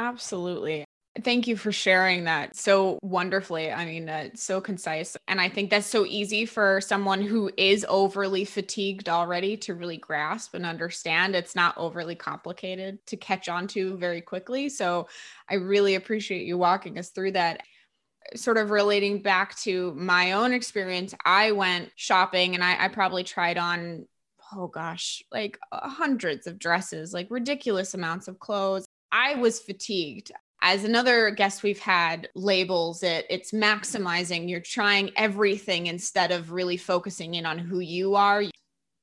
Absolutely. 0.00 0.84
Thank 1.24 1.48
you 1.48 1.56
for 1.56 1.72
sharing 1.72 2.24
that 2.24 2.54
so 2.54 3.00
wonderfully. 3.02 3.72
I 3.72 3.84
mean, 3.84 4.08
uh, 4.08 4.28
so 4.34 4.60
concise. 4.60 5.16
And 5.26 5.40
I 5.40 5.48
think 5.48 5.68
that's 5.68 5.88
so 5.88 6.06
easy 6.06 6.46
for 6.46 6.80
someone 6.80 7.20
who 7.20 7.50
is 7.56 7.84
overly 7.88 8.44
fatigued 8.44 9.08
already 9.08 9.56
to 9.58 9.74
really 9.74 9.96
grasp 9.96 10.54
and 10.54 10.64
understand. 10.64 11.34
It's 11.34 11.56
not 11.56 11.76
overly 11.76 12.14
complicated 12.14 13.04
to 13.06 13.16
catch 13.16 13.48
on 13.48 13.66
to 13.68 13.96
very 13.96 14.20
quickly. 14.20 14.68
So 14.68 15.08
I 15.48 15.54
really 15.54 15.96
appreciate 15.96 16.46
you 16.46 16.56
walking 16.56 16.96
us 16.96 17.10
through 17.10 17.32
that 17.32 17.62
sort 18.36 18.56
of 18.56 18.70
relating 18.70 19.20
back 19.20 19.56
to 19.58 19.92
my 19.94 20.32
own 20.32 20.52
experience, 20.52 21.14
I 21.24 21.50
went 21.50 21.90
shopping 21.96 22.54
and 22.54 22.62
I, 22.62 22.84
I, 22.84 22.88
probably 22.88 23.24
tried 23.24 23.58
on, 23.58 24.06
oh 24.54 24.68
gosh, 24.68 25.22
like 25.32 25.58
hundreds 25.72 26.46
of 26.46 26.58
dresses, 26.58 27.12
like 27.12 27.26
ridiculous 27.30 27.94
amounts 27.94 28.28
of 28.28 28.38
clothes. 28.38 28.84
I 29.10 29.34
was 29.34 29.58
fatigued 29.58 30.30
as 30.62 30.84
another 30.84 31.30
guest 31.30 31.62
we've 31.62 31.78
had 31.78 32.28
labels 32.34 33.02
it 33.02 33.26
it's 33.30 33.52
maximizing. 33.52 34.48
You're 34.48 34.60
trying 34.60 35.10
everything 35.16 35.86
instead 35.86 36.30
of 36.30 36.52
really 36.52 36.76
focusing 36.76 37.34
in 37.34 37.46
on 37.46 37.58
who 37.58 37.80
you 37.80 38.14
are. 38.14 38.44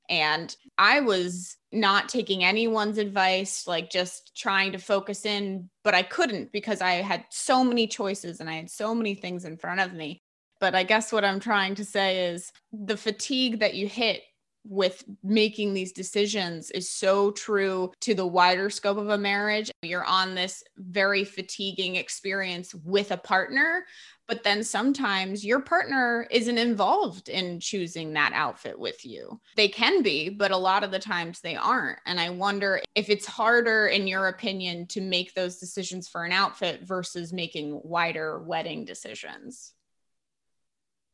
And 0.10 0.56
i 0.78 1.00
was 1.00 1.58
not 1.74 2.08
taking 2.08 2.44
anyone's 2.44 2.98
advice 2.98 3.68
like 3.68 3.90
just 3.90 4.38
trying 4.38 4.72
to 4.72 4.78
focus 4.78 5.26
in 5.26 5.70
but 5.84 5.94
i 5.94 6.02
couldn't 6.02 6.52
because 6.54 6.80
i 6.80 6.94
had 6.94 7.26
so 7.30 7.62
many 7.64 7.88
choices 7.88 8.40
and 8.40 8.50
i 8.50 8.54
had 8.54 8.70
so 8.70 8.96
many 8.96 9.16
things 9.16 9.44
in 9.44 9.58
front 9.58 9.82
of 9.82 9.94
me. 9.94 10.22
But 10.62 10.76
i 10.76 10.84
guess 10.84 11.12
what 11.12 11.26
i'm 11.26 11.40
trying 11.40 11.76
to 11.76 11.86
say 11.86 12.30
is 12.32 12.52
the 12.72 12.98
fatigue 12.98 13.60
that 13.60 13.76
you 13.76 13.88
hit 13.88 14.22
with 14.70 15.04
making 15.24 15.74
these 15.74 15.92
decisions 15.92 16.72
is 16.72 16.90
so 16.90 17.32
true 17.32 17.92
to 18.02 18.14
the 18.14 18.26
wider 18.26 18.70
scope 18.70 18.98
of 18.98 19.10
a 19.10 19.18
marriage. 19.18 19.72
You're 19.82 20.06
on 20.06 20.36
this 20.36 20.64
very 20.78 21.24
fatiguing 21.24 21.96
experience 21.96 22.74
with 22.76 23.12
a 23.12 23.18
partner, 23.18 23.86
but 24.28 24.44
then 24.44 24.64
sometimes 24.64 25.46
your 25.46 25.62
partner 25.62 26.28
isn't 26.30 26.58
involved 26.58 27.30
in 27.30 27.60
choosing 27.60 28.14
that 28.14 28.34
outfit 28.34 28.78
with 28.78 29.06
you. 29.06 29.40
They 29.56 29.70
can 29.70 30.04
be, 30.04 30.30
but 30.30 30.52
a 30.52 30.58
lot 30.58 30.84
of 30.84 30.92
the 30.92 31.00
times 31.00 31.40
they 31.40 31.56
aren't. 31.56 32.00
And 32.06 32.20
I 32.20 32.30
wonder 32.30 32.82
if 32.96 33.10
it's 33.10 33.26
harder, 33.26 33.88
in 33.88 34.06
your 34.06 34.28
opinion, 34.28 34.88
to 34.88 35.02
make 35.02 35.34
those 35.34 35.58
decisions 35.58 36.10
for 36.10 36.26
an 36.26 36.34
outfit 36.34 36.82
versus 36.84 37.32
making 37.32 37.80
wider 37.84 38.40
wedding 38.40 38.84
decisions. 38.84 39.74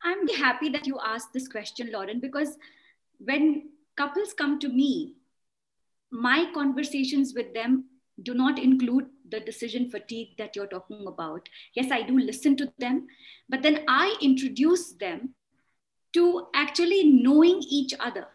I'm 0.04 0.28
happy 0.28 0.70
that 0.70 0.86
you 0.88 1.00
asked 1.04 1.32
this 1.34 1.48
question, 1.48 1.90
Lauren, 1.92 2.20
because 2.20 2.58
when 3.20 3.70
couples 3.96 4.34
come 4.34 4.60
to 4.60 4.70
me, 4.70 5.16
my 6.12 6.52
conversations 6.54 7.34
with 7.34 7.54
them 7.54 7.86
do 8.22 8.34
not 8.34 8.60
include 8.60 9.08
the 9.30 9.40
decision 9.40 9.90
fatigue 9.90 10.38
that 10.38 10.56
you're 10.56 10.68
talking 10.68 11.08
about. 11.08 11.50
Yes, 11.74 11.92
I 11.92 12.04
do 12.04 12.20
listen 12.20 12.56
to 12.58 12.72
them, 12.78 13.08
but 13.50 13.64
then 13.64 13.84
I 13.88 14.16
introduce 14.22 14.92
them 14.94 15.34
to 16.14 16.48
actually 16.54 17.04
knowing 17.04 17.60
each 17.68 17.94
other. 18.00 18.28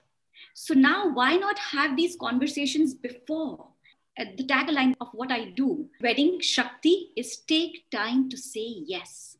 So 0.55 0.75
now, 0.75 1.13
why 1.13 1.37
not 1.37 1.59
have 1.59 1.97
these 1.97 2.17
conversations 2.17 2.95
before? 2.95 3.69
The 4.17 4.45
tagline 4.45 4.97
of 5.01 5.09
what 5.13 5.31
I 5.31 5.51
do, 5.51 5.89
Wedding 6.03 6.41
Shakti, 6.41 7.11
is 7.17 7.37
take 7.37 7.89
time 7.91 8.29
to 8.31 8.37
say 8.37 8.67
yes. 8.85 9.37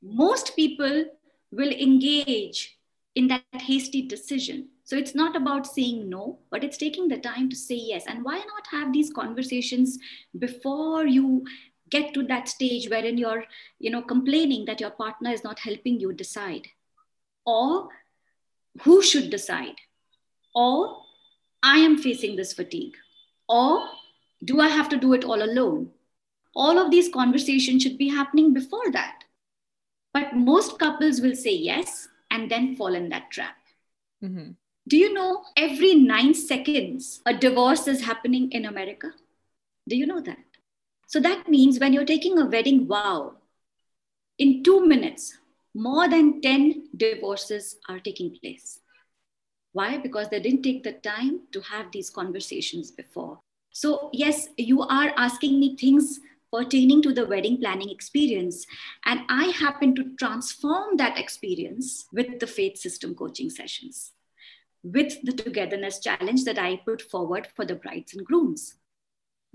Most 0.00 0.56
people 0.56 1.04
will 1.50 1.70
engage 1.70 2.77
in 3.18 3.26
that 3.26 3.42
hasty 3.52 4.00
decision. 4.06 4.68
So 4.84 4.96
it's 4.96 5.12
not 5.12 5.34
about 5.34 5.66
saying 5.66 6.08
no, 6.08 6.38
but 6.52 6.62
it's 6.62 6.78
taking 6.78 7.08
the 7.08 7.18
time 7.18 7.50
to 7.50 7.56
say 7.56 7.74
yes. 7.74 8.04
And 8.06 8.24
why 8.24 8.36
not 8.36 8.68
have 8.70 8.92
these 8.92 9.12
conversations 9.12 9.98
before 10.38 11.04
you 11.04 11.44
get 11.90 12.14
to 12.14 12.22
that 12.28 12.48
stage 12.48 12.88
wherein 12.88 13.18
you're, 13.18 13.44
you 13.80 13.90
know, 13.90 14.02
complaining 14.02 14.66
that 14.66 14.80
your 14.80 14.90
partner 14.90 15.32
is 15.32 15.42
not 15.42 15.58
helping 15.58 15.98
you 15.98 16.12
decide? 16.12 16.68
Or 17.44 17.88
who 18.82 19.02
should 19.02 19.30
decide? 19.30 19.74
Or 20.54 21.02
I 21.60 21.78
am 21.78 21.98
facing 21.98 22.36
this 22.36 22.52
fatigue? 22.52 22.94
Or 23.48 23.88
do 24.44 24.60
I 24.60 24.68
have 24.68 24.88
to 24.90 24.96
do 24.96 25.12
it 25.12 25.24
all 25.24 25.42
alone? 25.42 25.90
All 26.54 26.78
of 26.78 26.92
these 26.92 27.08
conversations 27.08 27.82
should 27.82 27.98
be 27.98 28.10
happening 28.10 28.54
before 28.54 28.92
that. 28.92 29.24
But 30.14 30.36
most 30.36 30.78
couples 30.78 31.20
will 31.20 31.34
say 31.34 31.56
yes 31.56 32.08
and 32.30 32.50
then 32.50 32.76
fall 32.76 32.94
in 32.94 33.08
that 33.10 33.30
trap. 33.30 33.56
Mm-hmm. 34.22 34.52
Do 34.88 34.96
you 34.96 35.12
know 35.12 35.44
every 35.56 35.94
nine 35.94 36.34
seconds 36.34 37.20
a 37.26 37.34
divorce 37.34 37.86
is 37.86 38.02
happening 38.02 38.50
in 38.52 38.64
America? 38.64 39.12
Do 39.86 39.96
you 39.96 40.06
know 40.06 40.20
that? 40.20 40.38
So 41.06 41.20
that 41.20 41.48
means 41.48 41.78
when 41.78 41.92
you're 41.92 42.04
taking 42.04 42.38
a 42.38 42.46
wedding 42.46 42.86
vow, 42.86 43.34
in 44.38 44.62
two 44.62 44.86
minutes, 44.86 45.36
more 45.74 46.08
than 46.08 46.40
10 46.40 46.88
divorces 46.96 47.76
are 47.88 47.98
taking 47.98 48.36
place. 48.40 48.80
Why? 49.72 49.98
Because 49.98 50.28
they 50.28 50.40
didn't 50.40 50.62
take 50.62 50.82
the 50.82 50.92
time 50.92 51.40
to 51.52 51.60
have 51.60 51.92
these 51.92 52.10
conversations 52.10 52.90
before. 52.90 53.40
So, 53.70 54.10
yes, 54.12 54.48
you 54.56 54.82
are 54.82 55.12
asking 55.16 55.60
me 55.60 55.76
things 55.76 56.20
pertaining 56.52 57.02
to 57.02 57.12
the 57.12 57.26
wedding 57.26 57.58
planning 57.58 57.90
experience. 57.90 58.66
And 59.04 59.20
I 59.28 59.46
happen 59.46 59.94
to 59.96 60.16
transform 60.16 60.96
that 60.96 61.18
experience 61.18 62.06
with 62.12 62.40
the 62.40 62.46
faith 62.46 62.78
system 62.78 63.14
coaching 63.14 63.50
sessions, 63.50 64.12
with 64.82 65.20
the 65.22 65.32
togetherness 65.32 65.98
challenge 66.00 66.44
that 66.44 66.58
I 66.58 66.80
put 66.84 67.02
forward 67.02 67.46
for 67.54 67.64
the 67.64 67.74
brides 67.74 68.14
and 68.14 68.24
grooms. 68.24 68.74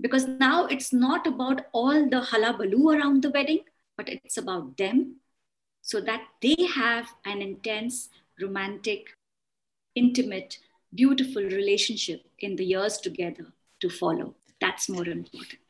Because 0.00 0.26
now 0.26 0.66
it's 0.66 0.92
not 0.92 1.26
about 1.26 1.66
all 1.72 2.08
the 2.08 2.20
hullabaloo 2.20 2.90
around 2.90 3.22
the 3.22 3.30
wedding, 3.30 3.60
but 3.96 4.08
it's 4.08 4.36
about 4.36 4.76
them 4.76 5.16
so 5.82 6.00
that 6.00 6.22
they 6.40 6.56
have 6.74 7.12
an 7.24 7.42
intense, 7.42 8.08
romantic, 8.40 9.06
intimate, 9.94 10.58
beautiful 10.94 11.42
relationship 11.42 12.22
in 12.38 12.56
the 12.56 12.64
years 12.64 12.98
together 12.98 13.52
to 13.80 13.90
follow. 13.90 14.34
That's 14.60 14.88
more 14.88 15.06
important. 15.06 15.60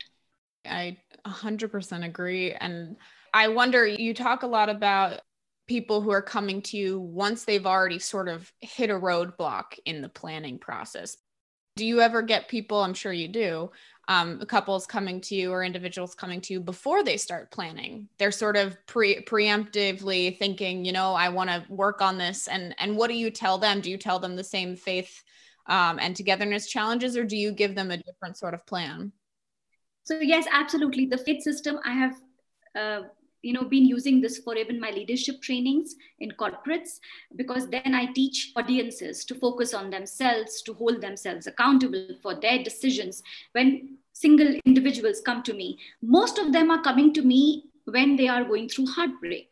I 0.65 0.97
100% 1.25 2.05
agree. 2.05 2.53
And 2.53 2.97
I 3.33 3.49
wonder, 3.49 3.85
you 3.85 4.13
talk 4.13 4.43
a 4.43 4.47
lot 4.47 4.69
about 4.69 5.21
people 5.67 6.01
who 6.01 6.11
are 6.11 6.21
coming 6.21 6.61
to 6.61 6.77
you 6.77 6.99
once 6.99 7.43
they've 7.43 7.65
already 7.65 7.99
sort 7.99 8.29
of 8.29 8.51
hit 8.61 8.89
a 8.89 8.93
roadblock 8.93 9.77
in 9.85 10.01
the 10.01 10.09
planning 10.09 10.59
process. 10.59 11.17
Do 11.75 11.85
you 11.85 11.99
ever 11.99 12.21
get 12.21 12.47
people, 12.47 12.81
I'm 12.81 12.93
sure 12.93 13.11
you 13.11 13.27
do, 13.27 13.71
um, 14.07 14.39
couples 14.41 14.85
coming 14.85 15.19
to 15.21 15.35
you 15.35 15.51
or 15.51 15.63
individuals 15.63 16.15
coming 16.15 16.39
to 16.41 16.53
you 16.53 16.61
before 16.61 17.03
they 17.03 17.17
start 17.17 17.51
planning? 17.51 18.07
They're 18.17 18.31
sort 18.31 18.55
of 18.55 18.77
pre- 18.85 19.23
preemptively 19.23 20.37
thinking, 20.37 20.85
you 20.85 20.93
know, 20.93 21.13
I 21.13 21.29
want 21.29 21.49
to 21.49 21.65
work 21.67 22.01
on 22.01 22.17
this. 22.17 22.47
And, 22.47 22.73
and 22.77 22.95
what 22.95 23.09
do 23.09 23.15
you 23.15 23.31
tell 23.31 23.57
them? 23.57 23.81
Do 23.81 23.91
you 23.91 23.97
tell 23.97 24.19
them 24.19 24.35
the 24.35 24.43
same 24.43 24.75
faith 24.77 25.21
um, 25.67 25.99
and 25.99 26.15
togetherness 26.15 26.67
challenges, 26.67 27.17
or 27.17 27.25
do 27.25 27.35
you 27.35 27.51
give 27.51 27.75
them 27.75 27.91
a 27.91 27.97
different 27.97 28.37
sort 28.37 28.53
of 28.53 28.65
plan? 28.65 29.11
So 30.05 30.19
yes, 30.21 30.45
absolutely. 30.51 31.07
The 31.07 31.17
faith 31.17 31.41
system, 31.41 31.79
I 31.83 31.93
have, 31.93 32.21
uh, 32.75 33.01
you 33.41 33.53
know, 33.53 33.63
been 33.63 33.85
using 33.85 34.21
this 34.21 34.37
for 34.37 34.55
even 34.55 34.79
my 34.79 34.91
leadership 34.91 35.41
trainings 35.41 35.95
in 36.19 36.31
corporates, 36.31 36.99
because 37.35 37.67
then 37.69 37.95
I 37.95 38.11
teach 38.13 38.51
audiences 38.55 39.25
to 39.25 39.35
focus 39.35 39.73
on 39.73 39.89
themselves, 39.89 40.61
to 40.63 40.73
hold 40.75 41.01
themselves 41.01 41.47
accountable 41.47 42.07
for 42.21 42.35
their 42.35 42.63
decisions. 42.63 43.23
When 43.53 43.97
single 44.13 44.55
individuals 44.65 45.21
come 45.21 45.41
to 45.43 45.53
me, 45.53 45.79
most 46.03 46.37
of 46.37 46.53
them 46.53 46.69
are 46.69 46.81
coming 46.83 47.11
to 47.13 47.23
me 47.23 47.65
when 47.85 48.15
they 48.15 48.27
are 48.27 48.45
going 48.45 48.69
through 48.69 48.87
heartbreak 48.87 49.49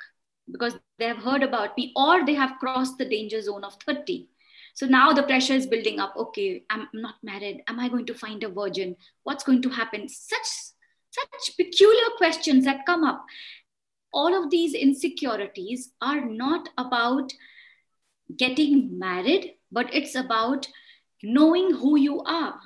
because 0.52 0.78
they 1.00 1.06
have 1.06 1.18
heard 1.18 1.42
about 1.42 1.76
me 1.78 1.94
or 1.96 2.26
they 2.26 2.34
have 2.36 2.60
crossed 2.60 2.98
the 2.98 3.06
danger 3.10 3.42
zone 3.42 3.64
of 3.64 3.76
30 3.86 4.28
so 4.74 4.88
now 4.88 5.13
the 5.13 5.24
pressure 5.24 5.53
is 5.53 5.68
building 5.68 6.00
up. 6.00 6.15
Okay, 6.18 6.63
I'm 6.70 6.88
not 6.94 7.15
married. 7.22 7.63
Am 7.68 7.80
I 7.80 7.89
going 7.89 8.08
to 8.08 8.13
find 8.13 8.44
a 8.44 8.50
virgin? 8.50 8.96
What's 9.24 9.44
going 9.44 9.62
to 9.62 9.70
happen? 9.70 10.10
Such 10.10 10.74
such 11.12 11.58
peculiar 11.58 12.10
questions 12.18 12.65
that 12.65 12.86
come 12.86 13.03
up. 13.03 13.24
All 14.12 14.34
of 14.34 14.50
these 14.50 14.74
insecurities 14.74 15.92
are 16.01 16.22
not 16.25 16.70
about 16.77 17.32
getting 18.36 18.98
married, 18.98 19.53
but 19.72 19.94
it's 19.94 20.15
about 20.15 20.68
knowing 21.22 21.75
who 21.75 21.98
you 21.98 22.22
are. 22.24 22.60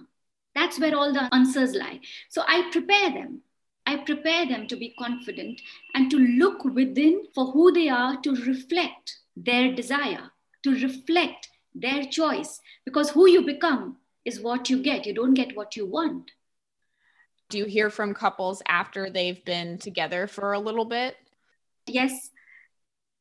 That's 0.55 0.79
where 0.79 0.95
all 0.95 1.13
the 1.13 1.33
answers 1.33 1.75
lie. 1.75 1.99
So 2.29 2.43
I 2.47 2.69
prepare 2.71 3.09
them. 3.11 3.41
I 3.85 3.97
prepare 3.97 4.45
them 4.45 4.67
to 4.67 4.75
be 4.75 4.95
confident 4.97 5.61
and 5.93 6.09
to 6.11 6.17
look 6.17 6.63
within 6.65 7.23
for 7.33 7.51
who 7.51 7.71
they 7.71 7.89
are, 7.89 8.19
to 8.21 8.35
reflect 8.45 9.17
their 9.35 9.73
desire, 9.73 10.31
to 10.63 10.71
reflect 10.71 11.49
their 11.73 12.05
choice. 12.05 12.59
Because 12.85 13.11
who 13.11 13.27
you 13.27 13.43
become 13.45 13.97
is 14.25 14.39
what 14.39 14.69
you 14.69 14.81
get. 14.81 15.05
You 15.05 15.13
don't 15.13 15.33
get 15.33 15.55
what 15.55 15.75
you 15.75 15.85
want. 15.85 16.31
Do 17.49 17.57
you 17.57 17.65
hear 17.65 17.89
from 17.89 18.13
couples 18.13 18.61
after 18.67 19.09
they've 19.09 19.43
been 19.45 19.77
together 19.77 20.27
for 20.27 20.53
a 20.53 20.59
little 20.59 20.85
bit? 20.85 21.15
Yes. 21.85 22.31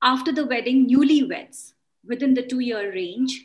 After 0.02 0.32
the 0.32 0.46
wedding 0.46 0.88
newlyweds 0.88 1.72
within 2.04 2.34
the 2.34 2.42
2 2.42 2.60
year 2.60 2.92
range 2.92 3.44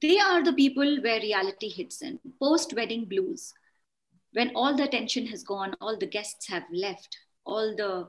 they 0.00 0.18
are 0.18 0.42
the 0.42 0.54
people 0.54 1.02
where 1.02 1.20
reality 1.20 1.68
hits 1.68 2.00
in. 2.00 2.18
Post 2.40 2.72
wedding 2.74 3.04
blues 3.04 3.52
when 4.32 4.50
all 4.54 4.74
the 4.74 4.84
attention 4.84 5.26
has 5.26 5.42
gone 5.42 5.74
all 5.80 5.98
the 5.98 6.06
guests 6.06 6.48
have 6.48 6.64
left 6.72 7.18
all 7.44 7.76
the 7.76 8.08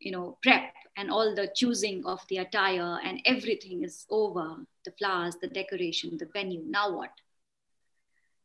you 0.00 0.12
know 0.12 0.38
prep 0.42 0.72
and 0.96 1.10
all 1.10 1.34
the 1.34 1.50
choosing 1.54 2.04
of 2.04 2.20
the 2.28 2.38
attire 2.38 2.98
and 3.04 3.20
everything 3.24 3.84
is 3.84 4.06
over. 4.10 4.56
The 4.84 4.92
flowers 4.92 5.36
the 5.40 5.48
decoration 5.48 6.18
the 6.18 6.26
venue. 6.32 6.62
Now 6.66 6.96
what? 6.96 7.12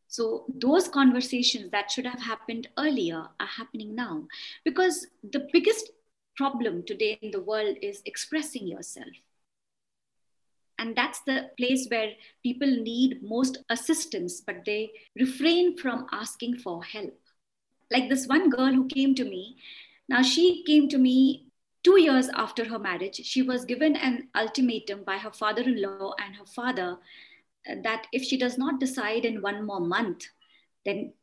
So 0.07 0.45
those 0.47 0.87
conversations 0.87 1.71
that 1.71 1.89
should 1.89 2.05
have 2.05 2.21
happened 2.21 2.67
earlier 2.77 3.27
are 3.39 3.47
happening 3.47 3.95
now. 3.95 4.27
Because 4.63 5.07
the 5.31 5.47
biggest 5.51 5.89
problem 6.37 6.83
today 6.83 7.17
in 7.23 7.31
the 7.31 7.41
world 7.41 7.77
is 7.81 8.03
expressing 8.05 8.67
yourself. 8.67 9.07
And 10.77 10.95
that's 10.95 11.21
the 11.21 11.49
place 11.57 11.87
where 11.89 12.11
people 12.43 12.67
need 12.67 13.23
most 13.23 13.57
assistance 13.69 14.41
but 14.41 14.65
they 14.65 14.91
refrain 15.15 15.77
from 15.77 16.05
asking 16.11 16.57
for 16.57 16.83
help. 16.83 17.19
Like 17.89 18.09
this 18.09 18.27
one 18.27 18.49
girl 18.51 18.73
who 18.73 18.87
came 18.87 19.15
to 19.15 19.23
me 19.23 19.57
now, 20.13 20.21
she 20.21 20.63
came 20.63 20.87
to 20.89 20.99
me 20.99 21.47
two 21.83 21.99
years 21.99 22.29
after 22.29 22.65
her 22.65 22.77
marriage. 22.77 23.15
She 23.25 23.41
was 23.41 23.65
given 23.65 23.95
an 23.95 24.27
ultimatum 24.35 25.03
by 25.03 25.17
her 25.17 25.31
father 25.31 25.63
in 25.63 25.81
law 25.81 26.13
and 26.23 26.35
her 26.35 26.45
father 26.45 26.97
uh, 27.67 27.75
that 27.83 28.05
if 28.13 28.23
she 28.23 28.37
does 28.37 28.55
not 28.55 28.79
decide 28.79 29.25
in 29.25 29.41
one 29.41 29.65
more 29.65 29.79
month, 29.79 30.27
then 30.85 31.13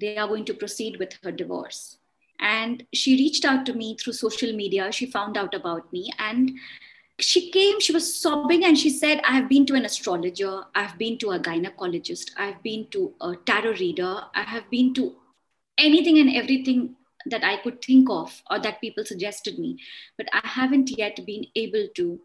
they 0.00 0.16
are 0.16 0.26
going 0.26 0.44
to 0.46 0.54
proceed 0.54 0.98
with 0.98 1.12
her 1.22 1.30
divorce. 1.30 1.98
And 2.40 2.84
she 2.92 3.14
reached 3.14 3.44
out 3.44 3.64
to 3.66 3.72
me 3.72 3.96
through 3.96 4.14
social 4.14 4.52
media. 4.52 4.90
She 4.90 5.06
found 5.06 5.36
out 5.36 5.54
about 5.54 5.92
me 5.92 6.10
and 6.18 6.50
she 7.20 7.52
came, 7.52 7.80
she 7.80 7.92
was 7.92 8.20
sobbing, 8.20 8.64
and 8.64 8.76
she 8.76 8.90
said, 8.90 9.20
I 9.24 9.32
have 9.32 9.48
been 9.48 9.66
to 9.66 9.74
an 9.74 9.84
astrologer, 9.84 10.64
I've 10.74 10.96
been 10.98 11.18
to 11.18 11.32
a 11.32 11.38
gynecologist, 11.38 12.30
I've 12.36 12.62
been 12.62 12.88
to 12.92 13.14
a 13.20 13.36
tarot 13.44 13.74
reader, 13.74 14.22
I 14.34 14.42
have 14.42 14.68
been 14.70 14.94
to 14.94 15.14
anything 15.78 16.18
and 16.18 16.34
everything 16.34 16.96
that 17.26 17.44
I 17.44 17.58
could 17.58 17.82
think 17.82 18.08
of 18.10 18.42
or 18.50 18.58
that 18.60 18.80
people 18.80 19.04
suggested 19.04 19.58
me, 19.58 19.78
but 20.16 20.28
I 20.32 20.40
haven't 20.44 20.90
yet 20.96 21.24
been 21.26 21.46
able 21.54 21.88
to 21.96 22.20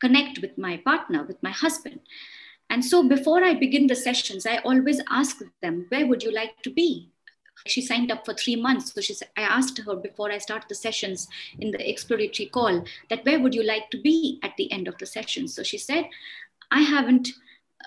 connect 0.00 0.40
with 0.40 0.56
my 0.56 0.76
partner, 0.78 1.24
with 1.24 1.42
my 1.42 1.50
husband. 1.50 2.00
And 2.70 2.84
so 2.84 3.08
before 3.08 3.42
I 3.42 3.54
begin 3.54 3.86
the 3.86 3.96
sessions, 3.96 4.46
I 4.46 4.58
always 4.58 5.00
ask 5.08 5.38
them, 5.62 5.86
where 5.88 6.06
would 6.06 6.22
you 6.22 6.32
like 6.32 6.62
to 6.62 6.70
be? 6.70 7.10
She 7.66 7.82
signed 7.82 8.12
up 8.12 8.24
for 8.24 8.34
three 8.34 8.56
months. 8.56 8.92
So 8.94 9.26
I 9.36 9.42
asked 9.42 9.78
her 9.78 9.96
before 9.96 10.30
I 10.30 10.38
start 10.38 10.66
the 10.68 10.74
sessions 10.74 11.26
in 11.58 11.72
the 11.72 11.90
exploratory 11.90 12.48
call 12.48 12.84
that 13.10 13.24
where 13.24 13.40
would 13.40 13.54
you 13.54 13.64
like 13.64 13.90
to 13.90 14.00
be 14.00 14.38
at 14.42 14.56
the 14.56 14.70
end 14.70 14.86
of 14.86 14.96
the 14.98 15.06
session? 15.06 15.48
So 15.48 15.62
she 15.62 15.78
said, 15.78 16.08
I 16.70 16.82
haven't 16.82 17.30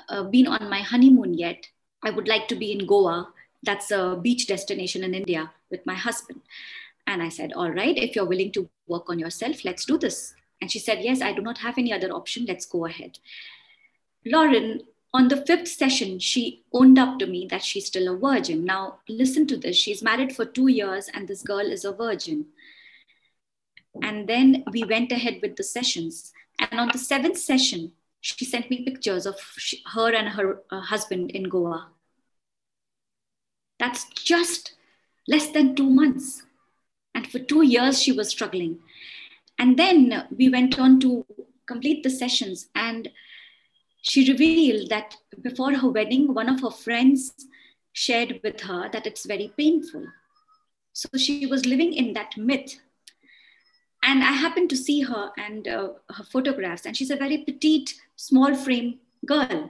uh, 0.10 0.24
been 0.24 0.48
on 0.48 0.70
my 0.70 0.82
honeymoon 0.82 1.36
yet. 1.36 1.68
I 2.04 2.10
would 2.10 2.28
like 2.28 2.48
to 2.50 2.56
be 2.56 2.72
in 2.74 2.86
Goa 2.86 3.32
that's 3.64 3.92
a 3.92 4.20
beach 4.22 4.48
destination 4.48 5.04
in 5.04 5.14
India 5.14 5.52
with 5.72 5.86
my 5.86 5.96
husband. 5.96 6.42
And 7.08 7.24
I 7.24 7.30
said, 7.30 7.54
All 7.54 7.72
right, 7.72 7.98
if 7.98 8.16
you're 8.16 8.26
willing 8.26 8.52
to 8.54 8.70
work 8.88 9.10
on 9.10 9.20
yourself, 9.20 9.66
let's 9.66 9.86
do 9.86 9.98
this. 9.98 10.34
And 10.62 10.72
she 10.72 10.80
said, 10.80 11.02
Yes, 11.02 11.22
I 11.22 11.34
do 11.34 11.42
not 11.42 11.60
have 11.60 11.78
any 11.78 11.92
other 11.92 12.12
option. 12.12 12.46
Let's 12.46 12.66
go 12.66 12.86
ahead. 12.86 13.18
Lauren, 14.26 14.82
on 15.14 15.28
the 15.28 15.44
fifth 15.46 15.68
session, 15.68 16.20
she 16.20 16.64
owned 16.72 16.98
up 16.98 17.20
to 17.20 17.28
me 17.28 17.48
that 17.50 17.64
she's 17.64 17.88
still 17.88 18.14
a 18.14 18.18
virgin. 18.18 18.64
Now, 18.64 19.00
listen 19.10 19.46
to 19.48 19.58
this. 19.58 19.76
She's 19.76 20.02
married 20.02 20.34
for 20.34 20.46
two 20.46 20.68
years, 20.68 21.10
and 21.14 21.28
this 21.28 21.42
girl 21.42 21.60
is 21.60 21.84
a 21.84 21.92
virgin. 21.92 22.46
And 24.02 24.28
then 24.28 24.64
we 24.72 24.86
went 24.86 25.12
ahead 25.12 25.40
with 25.42 25.58
the 25.58 25.64
sessions. 25.64 26.32
And 26.60 26.80
on 26.80 26.90
the 26.94 26.98
seventh 26.98 27.38
session, 27.38 27.92
she 28.22 28.46
sent 28.46 28.70
me 28.70 28.86
pictures 28.86 29.26
of 29.26 29.36
her 29.94 30.14
and 30.14 30.30
her 30.30 30.62
uh, 30.70 30.80
husband 30.80 31.32
in 31.32 31.44
Goa. 31.44 31.90
That's 33.80 34.06
just 34.10 34.76
less 35.32 35.48
than 35.56 35.76
two 35.76 35.90
months. 35.90 36.44
And 37.16 37.26
for 37.28 37.40
two 37.40 37.64
years, 37.64 38.02
she 38.02 38.12
was 38.12 38.30
struggling. 38.30 38.80
And 39.58 39.78
then 39.78 40.28
we 40.38 40.50
went 40.50 40.80
on 40.80 41.00
to 41.02 41.26
complete 41.68 42.04
the 42.04 42.10
sessions. 42.10 42.70
And 42.76 43.10
she 44.02 44.32
revealed 44.32 44.90
that 44.90 45.16
before 45.42 45.74
her 45.74 45.90
wedding, 45.90 46.34
one 46.34 46.50
of 46.50 46.62
her 46.62 46.72
friends 46.72 47.34
shared 47.94 48.40
with 48.44 48.62
her 48.62 48.90
that 48.92 49.06
it's 49.06 49.26
very 49.26 49.54
painful. 49.58 50.06
So 50.94 51.10
she 51.18 51.46
was 51.46 51.66
living 51.66 51.94
in 51.94 52.14
that 52.14 52.38
myth. 52.38 52.80
And 54.04 54.24
I 54.24 54.32
happened 54.32 54.70
to 54.72 54.78
see 54.78 55.02
her 55.02 55.32
and 55.38 55.68
uh, 55.68 55.90
her 56.16 56.24
photographs, 56.24 56.86
and 56.86 56.98
she's 56.98 57.12
a 57.12 57.16
very 57.16 57.38
petite, 57.38 57.94
small 58.16 58.56
frame 58.56 59.00
girl. 59.26 59.70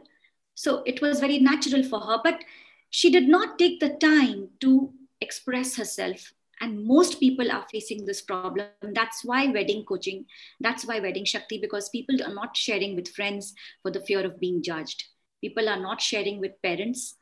So 0.55 0.83
it 0.85 1.01
was 1.01 1.19
very 1.19 1.39
natural 1.39 1.83
for 1.83 1.99
her. 1.99 2.19
But 2.23 2.43
she 2.89 3.11
did 3.11 3.27
not 3.27 3.59
take 3.59 3.79
the 3.81 3.89
time 3.89 4.49
to 4.61 4.93
express 5.21 5.75
herself. 5.75 6.33
And 6.59 6.85
most 6.85 7.19
people 7.19 7.51
are 7.51 7.65
facing 7.71 8.05
this 8.05 8.21
problem. 8.21 8.67
That's 8.81 9.25
why 9.25 9.47
wedding 9.47 9.83
coaching 9.83 10.25
that's 10.59 10.85
why 10.85 10.99
wedding 10.99 11.25
shakti 11.25 11.57
because 11.59 11.89
people 11.89 12.21
are 12.23 12.33
not 12.33 12.55
sharing 12.55 12.95
with 12.95 13.07
friends 13.07 13.53
for 13.81 13.89
the 13.91 14.01
fear 14.01 14.25
of 14.25 14.39
being 14.39 14.61
judged. 14.61 15.05
People 15.41 15.67
are 15.67 15.79
not 15.79 16.01
sharing 16.01 16.39
with 16.39 16.61
parents 16.61 17.15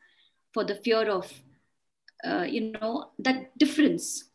for 0.54 0.66
the 0.66 0.76
fear 0.76 1.10
of 1.10 1.32
uh, 2.28 2.44
you 2.44 2.74
know 2.74 3.12
that 3.20 3.58
difference. 3.58 4.26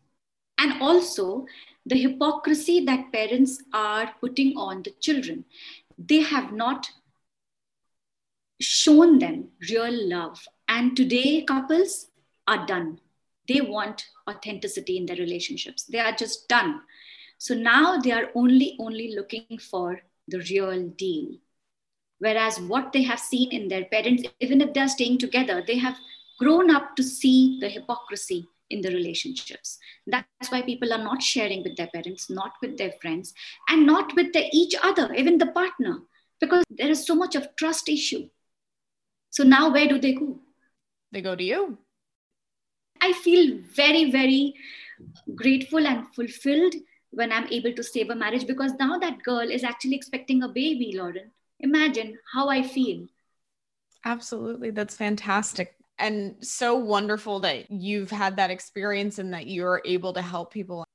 And 0.57 0.81
also 0.81 1.47
the 1.85 2.01
hypocrisy 2.01 2.85
that 2.87 3.13
parents 3.13 3.63
are 3.75 4.15
putting 4.21 4.57
on 4.57 4.83
the 4.83 4.93
children. 5.01 5.45
They 5.99 6.21
have 6.21 6.53
not 6.53 6.89
shown 8.61 9.19
them 9.19 9.49
real 9.69 10.09
love. 10.09 10.47
And 10.69 10.97
today, 10.97 11.43
couples 11.43 12.09
are 12.47 12.67
done. 12.67 13.01
They 13.49 13.61
want 13.61 14.07
authenticity 14.29 14.97
in 14.97 15.07
their 15.07 15.17
relationships. 15.17 15.85
They 15.85 15.99
are 15.99 16.13
just 16.13 16.49
done. 16.49 16.81
So 17.39 17.55
now 17.55 17.99
they 17.99 18.13
are 18.13 18.31
only, 18.35 18.77
only 18.79 19.15
looking 19.15 19.59
for 19.59 20.01
the 20.29 20.39
real 20.51 20.89
deal. 20.91 21.37
Whereas 22.19 22.61
what 22.61 22.93
they 22.93 23.03
have 23.03 23.21
seen 23.21 23.53
in 23.53 23.69
their 23.69 23.85
parents, 23.85 24.23
even 24.41 24.61
if 24.61 24.73
they're 24.73 24.89
staying 24.89 25.19
together, 25.19 25.63
they 25.67 25.77
have 25.79 25.97
grown 26.39 26.71
up 26.71 26.97
to 26.97 27.03
see 27.03 27.59
the 27.61 27.69
hypocrisy 27.69 28.49
in 28.71 28.81
the 28.81 28.91
relationships. 28.91 29.79
That's 30.07 30.51
why 30.51 30.63
people 30.63 30.93
are 30.93 31.05
not 31.05 31.23
sharing 31.23 31.63
with 31.63 31.77
their 31.77 31.89
parents, 31.89 32.31
not 32.31 32.53
with 32.63 32.79
their 32.79 32.93
friends, 33.03 33.35
and 33.69 33.87
not 33.87 34.15
with 34.17 34.35
each 34.53 34.75
other, 34.83 35.13
even 35.15 35.39
the 35.39 35.49
partner, 35.49 35.99
because 36.41 36.65
there 36.71 36.89
is 36.91 37.07
so 37.07 37.15
much 37.15 37.35
of 37.35 37.55
trust 37.57 37.89
issue. 37.89 38.29
So 39.31 39.45
now 39.45 39.73
where 39.73 39.89
do 39.89 39.99
they 40.01 40.15
go? 40.15 40.41
they 41.15 41.23
go 41.23 41.37
to 41.37 41.45
you. 41.45 41.79
I 43.05 43.13
feel 43.13 43.59
very, 43.75 44.11
very 44.11 44.55
grateful 45.35 45.87
and 45.87 46.07
fulfilled 46.15 46.75
when 47.11 47.33
I'm 47.33 47.47
able 47.49 47.75
to 47.75 47.83
save 47.83 48.09
a 48.09 48.15
marriage 48.15 48.47
because 48.47 48.73
now 48.81 48.99
that 48.99 49.23
girl 49.23 49.51
is 49.51 49.63
actually 49.63 49.95
expecting 49.95 50.43
a 50.43 50.49
baby, 50.49 50.95
Lauren. 50.97 51.31
Imagine 51.61 52.19
how 52.33 52.49
I 52.49 52.63
feel. 52.63 53.07
Absolutely. 54.07 54.71
That's 54.71 54.97
fantastic. 54.97 55.77
And 55.99 56.37
so 56.41 56.77
wonderful 56.77 57.41
that 57.41 57.71
you've 57.71 58.11
had 58.11 58.37
that 58.37 58.51
experience 58.51 59.19
and 59.19 59.35
that 59.35 59.49
you're 59.49 59.83
able 59.85 60.15
to 60.15 60.23
help 60.23 60.51
people. 60.51 60.87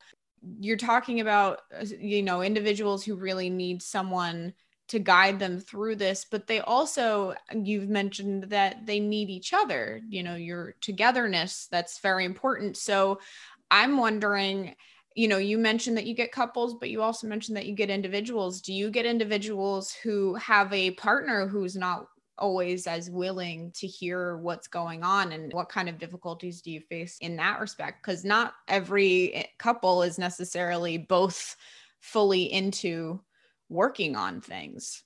You're 0.60 0.78
talking 0.78 1.20
about, 1.20 1.62
uh, 1.80 1.86
you 2.00 2.24
know, 2.24 2.42
individuals 2.42 3.06
who 3.06 3.18
really 3.18 3.52
need 3.52 3.84
someone 3.84 4.54
to 4.90 5.00
guide 5.00 5.40
them 5.40 5.60
through 5.60 5.96
this 5.96 6.26
but 6.30 6.48
they 6.48 6.60
also 6.60 7.34
you've 7.54 7.90
mentioned 7.90 8.44
that 8.46 8.86
they 8.86 9.00
need 9.00 9.30
each 9.30 9.54
other 9.54 10.02
you 10.10 10.24
know 10.24 10.36
your 10.36 10.76
togetherness 10.82 11.68
that's 11.72 12.00
very 12.00 12.26
important. 12.26 12.78
So 12.78 13.20
i'm 13.72 13.98
wondering 13.98 14.76
you 15.16 15.28
know 15.28 15.38
you 15.38 15.58
mentioned 15.58 15.98
that 15.98 16.06
you 16.06 16.16
get 16.16 16.32
couples 16.32 16.76
but 16.80 16.90
you 16.90 17.02
also 17.02 17.28
mentioned 17.28 17.58
that 17.58 17.66
you 17.66 17.76
get 17.76 17.90
individuals. 17.90 18.62
Do 18.62 18.74
you 18.74 18.90
get 18.90 19.06
individuals 19.06 19.94
who 20.04 20.36
have 20.36 20.72
a 20.74 20.92
partner 20.92 21.48
who's 21.48 21.76
not 21.76 22.08
always 22.40 22.88
as 22.88 23.10
willing 23.10 23.72
to 23.76 23.86
hear 23.86 24.38
what's 24.38 24.68
going 24.68 25.04
on? 25.04 25.32
And 25.32 25.52
what 25.54 25.70
kind 25.70 25.90
of 25.90 26.00
difficulties 26.00 26.62
do 26.62 26.72
you 26.72 26.82
face 26.82 27.18
in 27.22 27.36
that 27.36 27.60
respect? 27.60 28.02
Because 28.02 28.24
not 28.24 28.54
every 28.68 29.34
eh, 29.34 29.44
couple 29.58 30.04
is 30.04 30.18
necessarily 30.18 30.98
both 30.98 31.56
fully 32.00 32.52
into 32.52 33.20
working 33.70 34.16
on 34.16 34.42
things. 34.42 35.04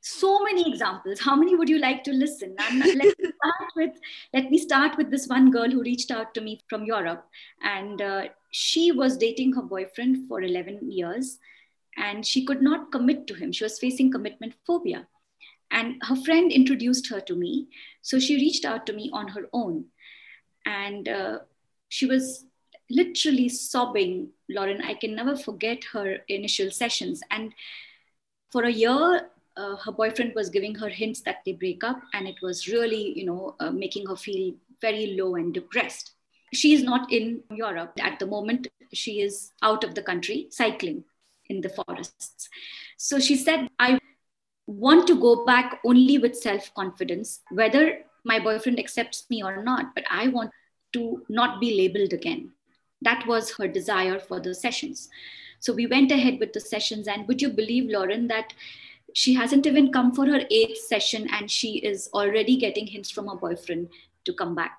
So 0.00 0.44
many 0.44 0.70
examples. 0.70 1.18
How 1.18 1.34
many 1.34 1.56
would 1.56 1.68
you 1.68 1.78
like 1.78 2.04
to 2.04 2.12
listen? 2.12 2.54
Let, 2.58 2.94
me 2.96 3.10
start 3.12 3.72
with, 3.74 3.90
let 4.32 4.50
me 4.50 4.58
start 4.58 4.96
with 4.96 5.10
this 5.10 5.26
one 5.26 5.50
girl 5.50 5.68
who 5.68 5.82
reached 5.82 6.12
out 6.12 6.32
to 6.34 6.40
me 6.40 6.60
from 6.68 6.84
europe. 6.84 7.26
And 7.62 8.00
uh, 8.00 8.28
she 8.52 8.92
was 8.92 9.16
dating 9.16 9.54
her 9.54 9.62
boyfriend 9.62 10.28
for 10.28 10.42
11 10.42 10.90
years 10.92 11.40
and 11.96 12.24
she 12.24 12.44
could 12.44 12.62
not 12.62 12.92
commit 12.92 13.26
to 13.26 13.34
him. 13.34 13.50
She 13.50 13.64
was 13.64 13.80
facing 13.80 14.12
commitment 14.12 14.54
phobia. 14.66 15.08
And 15.70 16.00
her 16.02 16.16
friend 16.16 16.52
introduced 16.52 17.08
her 17.08 17.20
to 17.22 17.34
me. 17.34 17.66
So 18.02 18.20
she 18.20 18.36
reached 18.36 18.64
out 18.64 18.86
to 18.86 18.92
me 18.92 19.10
on 19.12 19.28
her 19.28 19.48
own. 19.52 19.86
And 20.64 21.08
uh, 21.08 21.38
she 21.88 22.06
was 22.06 22.44
literally 22.90 23.48
sobbing, 23.48 24.30
Lauren. 24.48 24.82
I 24.82 24.94
can 24.94 25.14
never 25.14 25.36
forget 25.36 25.84
her 25.92 26.18
initial 26.28 26.70
sessions. 26.70 27.22
And 27.30 27.52
for 28.50 28.64
a 28.64 28.70
year, 28.70 29.28
uh, 29.56 29.76
her 29.76 29.92
boyfriend 29.92 30.34
was 30.34 30.50
giving 30.50 30.74
her 30.74 30.88
hints 30.88 31.20
that 31.22 31.38
they 31.44 31.52
break 31.52 31.82
up, 31.82 32.00
and 32.12 32.28
it 32.28 32.36
was 32.42 32.68
really, 32.68 33.18
you 33.18 33.24
know, 33.24 33.56
uh, 33.60 33.70
making 33.70 34.06
her 34.06 34.16
feel 34.16 34.54
very 34.80 35.16
low 35.18 35.34
and 35.36 35.54
depressed. 35.54 36.12
She 36.52 36.74
is 36.74 36.82
not 36.82 37.12
in 37.12 37.42
Europe 37.50 37.92
at 38.00 38.18
the 38.18 38.26
moment. 38.26 38.68
She 38.92 39.20
is 39.20 39.52
out 39.62 39.82
of 39.82 39.94
the 39.94 40.02
country 40.02 40.48
cycling 40.50 41.04
in 41.48 41.60
the 41.60 41.68
forests. 41.68 42.48
So 42.96 43.18
she 43.18 43.36
said, 43.36 43.68
I 43.78 43.98
want 44.66 45.06
to 45.06 45.20
go 45.20 45.44
back 45.44 45.80
only 45.84 46.18
with 46.18 46.36
self 46.36 46.72
confidence, 46.74 47.40
whether 47.50 48.00
my 48.24 48.40
boyfriend 48.40 48.78
accepts 48.78 49.28
me 49.30 49.42
or 49.42 49.62
not, 49.62 49.94
but 49.94 50.04
I 50.10 50.28
want 50.28 50.50
to 50.92 51.24
not 51.28 51.60
be 51.60 51.76
labeled 51.76 52.12
again. 52.12 52.52
That 53.02 53.26
was 53.26 53.52
her 53.56 53.68
desire 53.68 54.18
for 54.18 54.40
the 54.40 54.54
sessions. 54.54 55.08
So 55.60 55.72
we 55.72 55.86
went 55.86 56.12
ahead 56.12 56.38
with 56.38 56.52
the 56.52 56.60
sessions. 56.60 57.08
And 57.08 57.26
would 57.28 57.42
you 57.42 57.50
believe, 57.50 57.90
Lauren, 57.90 58.28
that 58.28 58.54
she 59.14 59.34
hasn't 59.34 59.66
even 59.66 59.92
come 59.92 60.14
for 60.14 60.26
her 60.26 60.42
eighth 60.50 60.78
session 60.78 61.28
and 61.32 61.50
she 61.50 61.78
is 61.78 62.08
already 62.12 62.56
getting 62.56 62.86
hints 62.86 63.10
from 63.10 63.28
her 63.28 63.36
boyfriend 63.36 63.88
to 64.24 64.32
come 64.34 64.54
back? 64.54 64.78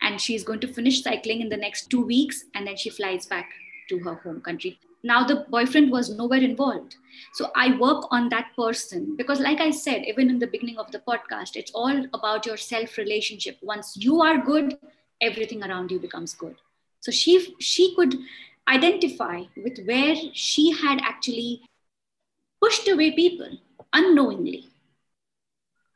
And 0.00 0.20
she's 0.20 0.44
going 0.44 0.60
to 0.60 0.68
finish 0.68 1.02
cycling 1.02 1.40
in 1.40 1.48
the 1.48 1.56
next 1.56 1.90
two 1.90 2.04
weeks 2.04 2.44
and 2.54 2.66
then 2.66 2.76
she 2.76 2.90
flies 2.90 3.26
back 3.26 3.50
to 3.88 3.98
her 4.00 4.14
home 4.14 4.40
country. 4.40 4.78
Now 5.02 5.22
the 5.22 5.44
boyfriend 5.50 5.90
was 5.90 6.08
nowhere 6.08 6.40
involved. 6.40 6.96
So 7.34 7.50
I 7.54 7.76
work 7.76 8.06
on 8.10 8.30
that 8.30 8.48
person 8.56 9.16
because, 9.16 9.38
like 9.38 9.60
I 9.60 9.70
said, 9.70 10.04
even 10.06 10.30
in 10.30 10.38
the 10.38 10.46
beginning 10.46 10.78
of 10.78 10.90
the 10.92 11.00
podcast, 11.00 11.56
it's 11.56 11.72
all 11.72 12.06
about 12.14 12.46
your 12.46 12.56
self 12.56 12.96
relationship. 12.96 13.58
Once 13.62 13.96
you 13.98 14.22
are 14.22 14.38
good, 14.38 14.78
everything 15.20 15.62
around 15.62 15.90
you 15.90 15.98
becomes 15.98 16.32
good. 16.32 16.56
So 17.04 17.12
she 17.12 17.54
she 17.60 17.94
could 17.94 18.14
identify 18.66 19.42
with 19.62 19.84
where 19.84 20.14
she 20.32 20.70
had 20.70 21.00
actually 21.02 21.60
pushed 22.62 22.88
away 22.88 23.10
people 23.10 23.58
unknowingly. 23.92 24.68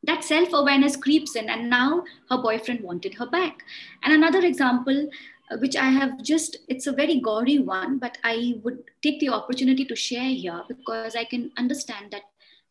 That 0.03 0.23
self 0.23 0.53
awareness 0.53 0.97
creeps 0.97 1.35
in, 1.35 1.49
and 1.49 1.71
now 1.71 2.05
her 2.29 2.37
boyfriend 2.37 2.83
wanted 2.83 3.15
her 3.15 3.27
back. 3.27 3.65
And 4.03 4.13
another 4.13 4.45
example 4.45 5.09
uh, 5.51 5.57
which 5.57 5.77
I 5.77 5.89
have 5.89 6.23
just, 6.23 6.59
it's 6.69 6.87
a 6.87 6.93
very 6.93 7.21
gory 7.21 7.59
one, 7.59 7.99
but 7.99 8.19
I 8.23 8.61
would 8.63 8.85
take 9.03 9.19
the 9.19 9.31
opportunity 9.31 9.87
to 9.87 9.97
share 9.97 10.29
here 10.29 10.63
because 10.69 11.17
I 11.17 11.25
can 11.25 11.53
understand 11.57 12.11
that 12.11 12.25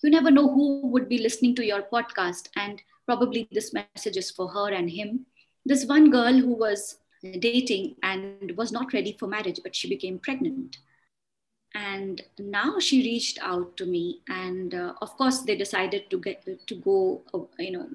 you 0.03 0.11
never 0.11 0.29
know 0.29 0.47
who 0.47 0.85
would 0.89 1.09
be 1.09 1.17
listening 1.17 1.55
to 1.55 1.65
your 1.65 1.81
podcast. 1.91 2.49
And 2.55 2.83
probably 3.07 3.47
this 3.51 3.73
message 3.73 4.17
is 4.17 4.29
for 4.29 4.47
her 4.49 4.69
and 4.69 4.91
him. 4.91 5.25
This 5.65 5.85
one 5.87 6.11
girl 6.11 6.33
who 6.33 6.53
was 6.53 6.99
dating 7.23 7.95
and 8.03 8.51
was 8.57 8.71
not 8.71 8.93
ready 8.93 9.15
for 9.17 9.27
marriage, 9.27 9.59
but 9.63 9.75
she 9.75 9.89
became 9.89 10.19
pregnant. 10.19 10.77
And 11.75 12.21
now 12.39 12.79
she 12.79 13.03
reached 13.03 13.39
out 13.41 13.77
to 13.77 13.85
me, 13.85 14.21
and 14.27 14.73
uh, 14.73 14.93
of 15.01 15.15
course 15.17 15.39
they 15.41 15.55
decided 15.55 16.09
to 16.09 16.19
get 16.19 16.43
to 16.67 16.75
go, 16.75 17.21
uh, 17.33 17.39
you 17.59 17.71
know, 17.71 17.89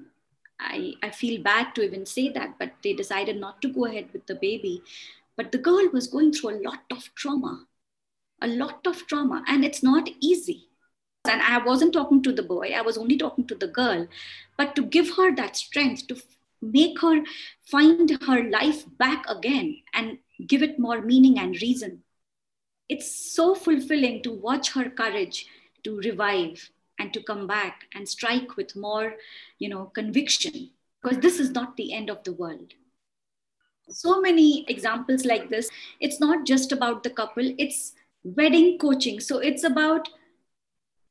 I, 0.59 0.93
I 1.01 1.09
feel 1.09 1.41
bad 1.41 1.75
to 1.75 1.83
even 1.83 2.05
say 2.05 2.29
that, 2.29 2.57
but 2.59 2.71
they 2.83 2.93
decided 2.93 3.37
not 3.39 3.61
to 3.61 3.67
go 3.67 3.85
ahead 3.85 4.09
with 4.13 4.25
the 4.27 4.35
baby. 4.35 4.83
But 5.35 5.51
the 5.51 5.57
girl 5.57 5.89
was 5.91 6.07
going 6.07 6.31
through 6.31 6.51
a 6.51 6.63
lot 6.63 6.83
of 6.91 7.13
trauma, 7.15 7.65
a 8.41 8.47
lot 8.47 8.85
of 8.85 9.05
trauma, 9.07 9.43
and 9.47 9.65
it's 9.65 9.83
not 9.83 10.07
easy. 10.21 10.69
And 11.25 11.41
I 11.41 11.57
wasn't 11.57 11.93
talking 11.93 12.21
to 12.23 12.31
the 12.31 12.43
boy, 12.43 12.73
I 12.75 12.81
was 12.81 12.97
only 12.97 13.17
talking 13.17 13.47
to 13.47 13.55
the 13.55 13.67
girl. 13.67 14.07
But 14.57 14.75
to 14.75 14.83
give 14.83 15.15
her 15.17 15.35
that 15.35 15.57
strength, 15.57 16.07
to 16.07 16.21
make 16.63 16.99
her 17.01 17.23
find 17.65 18.09
her 18.25 18.49
life 18.49 18.85
back 18.97 19.25
again 19.29 19.77
and 19.93 20.17
give 20.47 20.63
it 20.63 20.79
more 20.79 21.01
meaning 21.01 21.37
and 21.39 21.61
reason. 21.61 22.03
It's 22.89 23.33
so 23.33 23.55
fulfilling 23.55 24.23
to 24.23 24.31
watch 24.31 24.71
her 24.73 24.89
courage 24.89 25.47
to 25.83 25.99
revive 25.99 26.69
and 26.99 27.13
to 27.13 27.23
come 27.23 27.47
back 27.47 27.85
and 27.93 28.07
strike 28.07 28.55
with 28.55 28.75
more 28.75 29.15
you 29.59 29.69
know 29.69 29.85
conviction 29.85 30.69
because 31.01 31.19
this 31.19 31.39
is 31.39 31.51
not 31.51 31.75
the 31.75 31.93
end 31.93 32.09
of 32.09 32.23
the 32.23 32.33
world. 32.33 32.73
So 33.89 34.21
many 34.21 34.65
examples 34.69 35.25
like 35.25 35.49
this 35.49 35.69
it's 35.99 36.19
not 36.19 36.45
just 36.45 36.71
about 36.71 37.03
the 37.03 37.09
couple 37.09 37.53
it's 37.57 37.93
wedding 38.23 38.77
coaching. 38.77 39.19
So 39.19 39.39
it's 39.39 39.63
about 39.63 40.09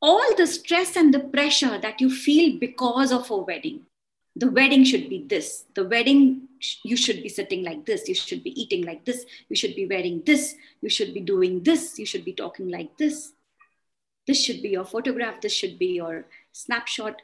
all 0.00 0.34
the 0.36 0.46
stress 0.46 0.96
and 0.96 1.14
the 1.14 1.20
pressure 1.20 1.78
that 1.78 2.00
you 2.00 2.10
feel 2.10 2.58
because 2.58 3.12
of 3.12 3.30
a 3.30 3.36
wedding 3.36 3.86
the 4.36 4.50
wedding 4.50 4.84
should 4.84 5.08
be 5.08 5.26
this. 5.28 5.64
The 5.74 5.84
wedding 5.84 6.48
you 6.84 6.96
should 6.96 7.22
be 7.22 7.28
sitting 7.28 7.64
like 7.64 7.84
this. 7.84 8.08
You 8.08 8.14
should 8.14 8.42
be 8.42 8.58
eating 8.60 8.84
like 8.84 9.04
this. 9.04 9.26
You 9.48 9.56
should 9.56 9.74
be 9.74 9.86
wearing 9.86 10.22
this. 10.24 10.54
You 10.80 10.88
should 10.88 11.12
be 11.12 11.20
doing 11.20 11.62
this. 11.62 11.98
You 11.98 12.06
should 12.06 12.24
be 12.24 12.32
talking 12.32 12.68
like 12.68 12.96
this. 12.96 13.32
This 14.26 14.42
should 14.42 14.62
be 14.62 14.70
your 14.70 14.84
photograph, 14.84 15.40
this 15.40 15.52
should 15.52 15.78
be 15.78 15.86
your 15.86 16.26
snapshot. 16.52 17.22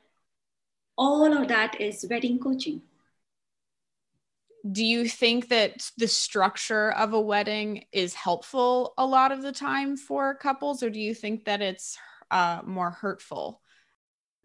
All 0.96 1.32
of 1.32 1.48
that 1.48 1.80
is 1.80 2.04
wedding 2.10 2.40
coaching. 2.40 2.82
Do 4.70 4.84
you 4.84 5.08
think 5.08 5.48
that 5.48 5.90
the 5.96 6.08
structure 6.08 6.90
of 6.90 7.12
a 7.12 7.20
wedding 7.20 7.84
is 7.92 8.14
helpful 8.14 8.94
a 8.98 9.06
lot 9.06 9.30
of 9.30 9.42
the 9.42 9.52
time 9.52 9.96
for 9.96 10.34
couples, 10.34 10.82
or 10.82 10.90
do 10.90 10.98
you 10.98 11.14
think 11.14 11.44
that 11.44 11.62
it's 11.62 11.96
uh, 12.32 12.62
more 12.66 12.90
hurtful? 12.90 13.62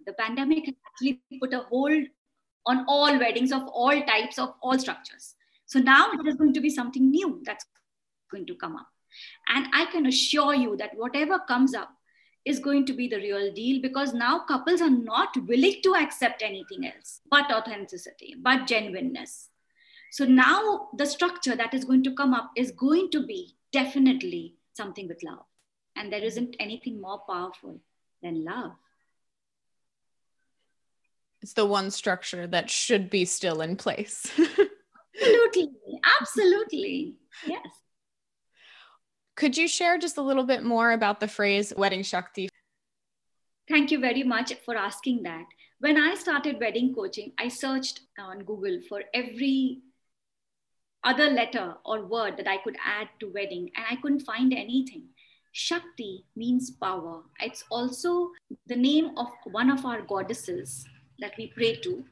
The 0.06 0.13
pandemic 0.13 0.65
has 0.65 0.76
actually 0.86 1.21
put 1.41 1.54
a 1.54 1.62
hold 1.62 2.04
on 2.65 2.86
all 2.88 3.17
weddings 3.19 3.52
of 3.52 3.63
all 3.67 4.02
types, 4.04 4.39
of 4.39 4.54
all 4.62 4.78
structures. 4.80 5.36
So 5.65 5.80
now 5.80 6.12
there 6.12 6.28
is 6.28 6.36
going 6.36 6.54
to 6.54 6.62
be 6.62 6.69
something 6.69 7.10
new 7.10 7.41
that's 7.43 7.65
going 8.32 8.45
to 8.47 8.56
come 8.56 8.76
up. 8.76 8.88
And 9.47 9.67
I 9.73 9.86
can 9.91 10.06
assure 10.06 10.56
you 10.56 10.76
that 10.78 10.91
whatever 10.95 11.39
comes 11.39 11.73
up, 11.73 11.89
is 12.45 12.60
going 12.60 12.86
to 12.86 12.93
be 12.93 13.08
the 13.08 13.17
real 13.17 13.54
deal 13.54 13.82
because 13.82 14.13
now 14.13 14.39
couples 14.39 14.82
are 14.82 14.89
not 14.89 15.30
willing 15.47 15.76
to 15.84 15.95
accept 15.95 16.41
anything 16.41 16.86
else 16.86 17.21
but 17.30 17.52
authenticity, 17.52 18.36
but 18.41 18.67
genuineness. 18.67 19.49
So 20.12 20.26
now 20.26 20.89
the 20.95 21.06
structure 21.06 21.56
that 21.56 21.73
is 21.73 21.86
going 21.86 22.04
to 22.04 22.13
come 22.13 22.34
up 22.34 22.52
is 22.56 22.71
going 22.71 23.10
to 23.12 23.26
be 23.26 23.56
definitely 23.71 24.56
something 24.73 25.08
with 25.08 25.23
love. 25.23 25.45
And 25.95 26.12
there 26.12 26.23
isn't 26.23 26.56
anything 26.60 26.99
more 27.02 27.21
powerful 27.28 27.80
than 28.21 28.43
love. 28.43 28.73
It's 31.43 31.53
the 31.53 31.65
one 31.65 31.91
structure 31.91 32.47
that 32.47 32.69
should 32.69 33.10
be 33.10 33.25
still 33.25 33.60
in 33.60 33.75
place. 33.75 34.32
absolutely. 35.21 35.99
Absolutely. 36.21 37.15
Yes. 37.45 37.67
Could 39.36 39.58
you 39.58 39.67
share 39.67 39.97
just 39.97 40.17
a 40.17 40.21
little 40.21 40.45
bit 40.45 40.63
more 40.63 40.93
about 40.93 41.19
the 41.19 41.27
phrase 41.27 41.73
wedding 41.75 42.01
Shakti? 42.01 42.47
Thank 43.67 43.91
you 43.91 43.99
very 43.99 44.23
much 44.23 44.53
for 44.63 44.77
asking 44.77 45.23
that. 45.23 45.45
When 45.79 45.97
I 45.97 46.15
started 46.15 46.62
wedding 46.62 46.95
coaching, 46.95 47.34
I 47.38 47.49
searched 47.49 47.99
on 48.17 48.45
Google 48.45 48.79
for 48.88 49.03
every 49.13 49.82
other 51.03 51.29
letter 51.29 51.75
or 51.84 52.06
word 52.06 52.38
that 52.38 52.47
I 52.47 52.56
could 52.63 52.77
add 52.86 53.10
to 53.19 53.34
wedding, 53.34 53.69
and 53.75 53.86
I 53.89 53.97
couldn't 53.97 54.21
find 54.21 54.53
anything. 54.53 55.10
Shakti 55.51 56.23
means 56.38 56.71
power. 56.71 57.23
It's 57.41 57.65
also 57.69 58.32
the 58.67 58.77
name 58.77 59.12
of 59.17 59.27
one 59.51 59.69
of 59.69 59.86
our 59.86 60.01
goddesses 60.01 60.86
that 61.19 61.34
we 61.38 61.47
pray 61.47 61.76
to. 61.78 62.04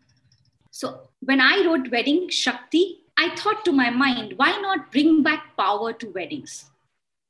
So 0.72 1.10
when 1.20 1.42
I 1.42 1.64
wrote 1.66 1.92
wedding 1.92 2.30
Shakti, 2.30 3.02
I 3.18 3.36
thought 3.36 3.66
to 3.66 3.72
my 3.72 3.90
mind, 3.90 4.34
why 4.38 4.58
not 4.62 4.92
bring 4.92 5.22
back 5.22 5.56
power 5.58 5.94
to 5.94 6.08
weddings? 6.08 6.66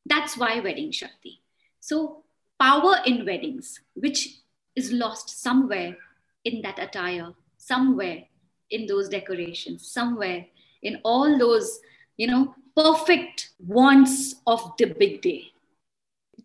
That's 0.06 0.38
why 0.38 0.60
wedding 0.60 0.92
Shakti. 0.92 1.42
So, 1.80 2.24
power 2.60 2.98
in 3.06 3.26
weddings, 3.26 3.80
which 3.96 4.38
is 4.76 4.92
lost 4.92 5.42
somewhere 5.42 5.98
in 6.46 6.62
that 6.62 6.80
attire, 6.80 7.34
somewhere 7.58 8.24
in 8.70 8.86
those 8.86 9.10
decorations, 9.10 9.88
somewhere 9.92 10.46
in 10.82 11.02
all 11.04 11.38
those, 11.38 11.80
you 12.18 12.28
know, 12.28 12.56
perfect 12.76 13.50
wants 13.60 14.36
of 14.48 14.74
the 14.78 14.86
big 14.86 15.22
day. 15.22 15.52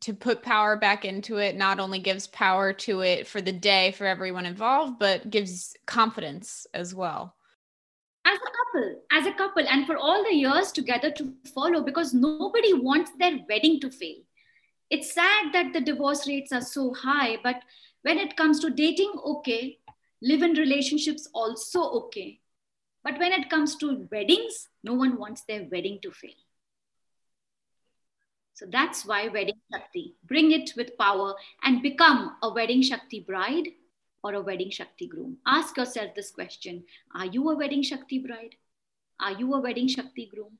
To 0.01 0.15
put 0.15 0.43
power 0.43 0.77
back 0.77 1.05
into 1.05 1.39
it 1.39 1.57
not 1.57 1.81
only 1.81 1.99
gives 1.99 2.27
power 2.27 2.73
to 2.73 3.01
it 3.01 3.27
for 3.27 3.41
the 3.41 3.53
day 3.53 3.93
for 3.93 4.07
everyone 4.07 4.47
involved, 4.47 4.99
but 4.99 5.31
gives 5.31 5.75
confidence 5.87 6.67
as 6.75 6.95
well. 6.95 7.35
As 8.25 8.37
a 8.37 8.51
couple 8.51 9.03
as 9.13 9.27
a 9.27 9.33
couple 9.33 9.67
and 9.69 9.87
for 9.87 9.97
all 9.97 10.25
the 10.25 10.35
years 10.35 10.73
together 10.73 11.11
to 11.13 11.33
follow 11.55 11.83
because 11.83 12.13
nobody 12.13 12.73
wants 12.75 13.11
their 13.19 13.39
wedding 13.49 13.81
to 13.81 13.91
fail. 13.91 14.19
It's 14.91 15.13
sad 15.13 15.53
that 15.53 15.73
the 15.73 15.81
divorce 15.81 16.27
rates 16.27 16.53
are 16.53 16.61
so 16.61 16.93
high 16.93 17.39
but 17.43 17.63
when 18.03 18.19
it 18.19 18.37
comes 18.37 18.61
to 18.61 18.71
dating 18.71 19.13
okay. 19.25 19.79
Live 20.23 20.43
in 20.43 20.55
relationships 20.55 21.29
also 21.35 21.83
okay. 21.83 22.41
But 23.05 23.19
when 23.19 23.33
it 23.33 23.51
comes 23.51 23.77
to 23.77 24.09
weddings 24.11 24.69
no 24.83 24.95
one 24.95 25.19
wants 25.19 25.43
their 25.43 25.65
wedding 25.71 25.99
to 26.03 26.11
fail 26.11 26.46
so 28.57 28.66
that's 28.73 29.07
why 29.07 29.29
wedding 29.29 29.61
shakti 29.73 30.16
bring 30.25 30.51
it 30.51 30.73
with 30.77 30.97
power 30.99 31.35
and 31.62 31.83
become 31.83 32.37
a 32.42 32.53
wedding 32.53 32.83
shakti 32.83 33.21
bride 33.21 33.69
or 34.27 34.35
a 34.35 34.40
wedding 34.40 34.71
Shakti 34.71 35.07
groom? 35.07 35.38
Ask 35.47 35.77
yourself 35.77 36.14
this 36.14 36.31
question 36.31 36.85
Are 37.14 37.27
you 37.27 37.49
a 37.51 37.57
wedding 37.57 37.83
Shakti 37.83 38.19
bride? 38.19 38.57
Are 39.21 39.33
you 39.33 39.55
a 39.55 39.61
wedding 39.61 39.88
Shakti 39.88 40.31
groom? 40.33 40.59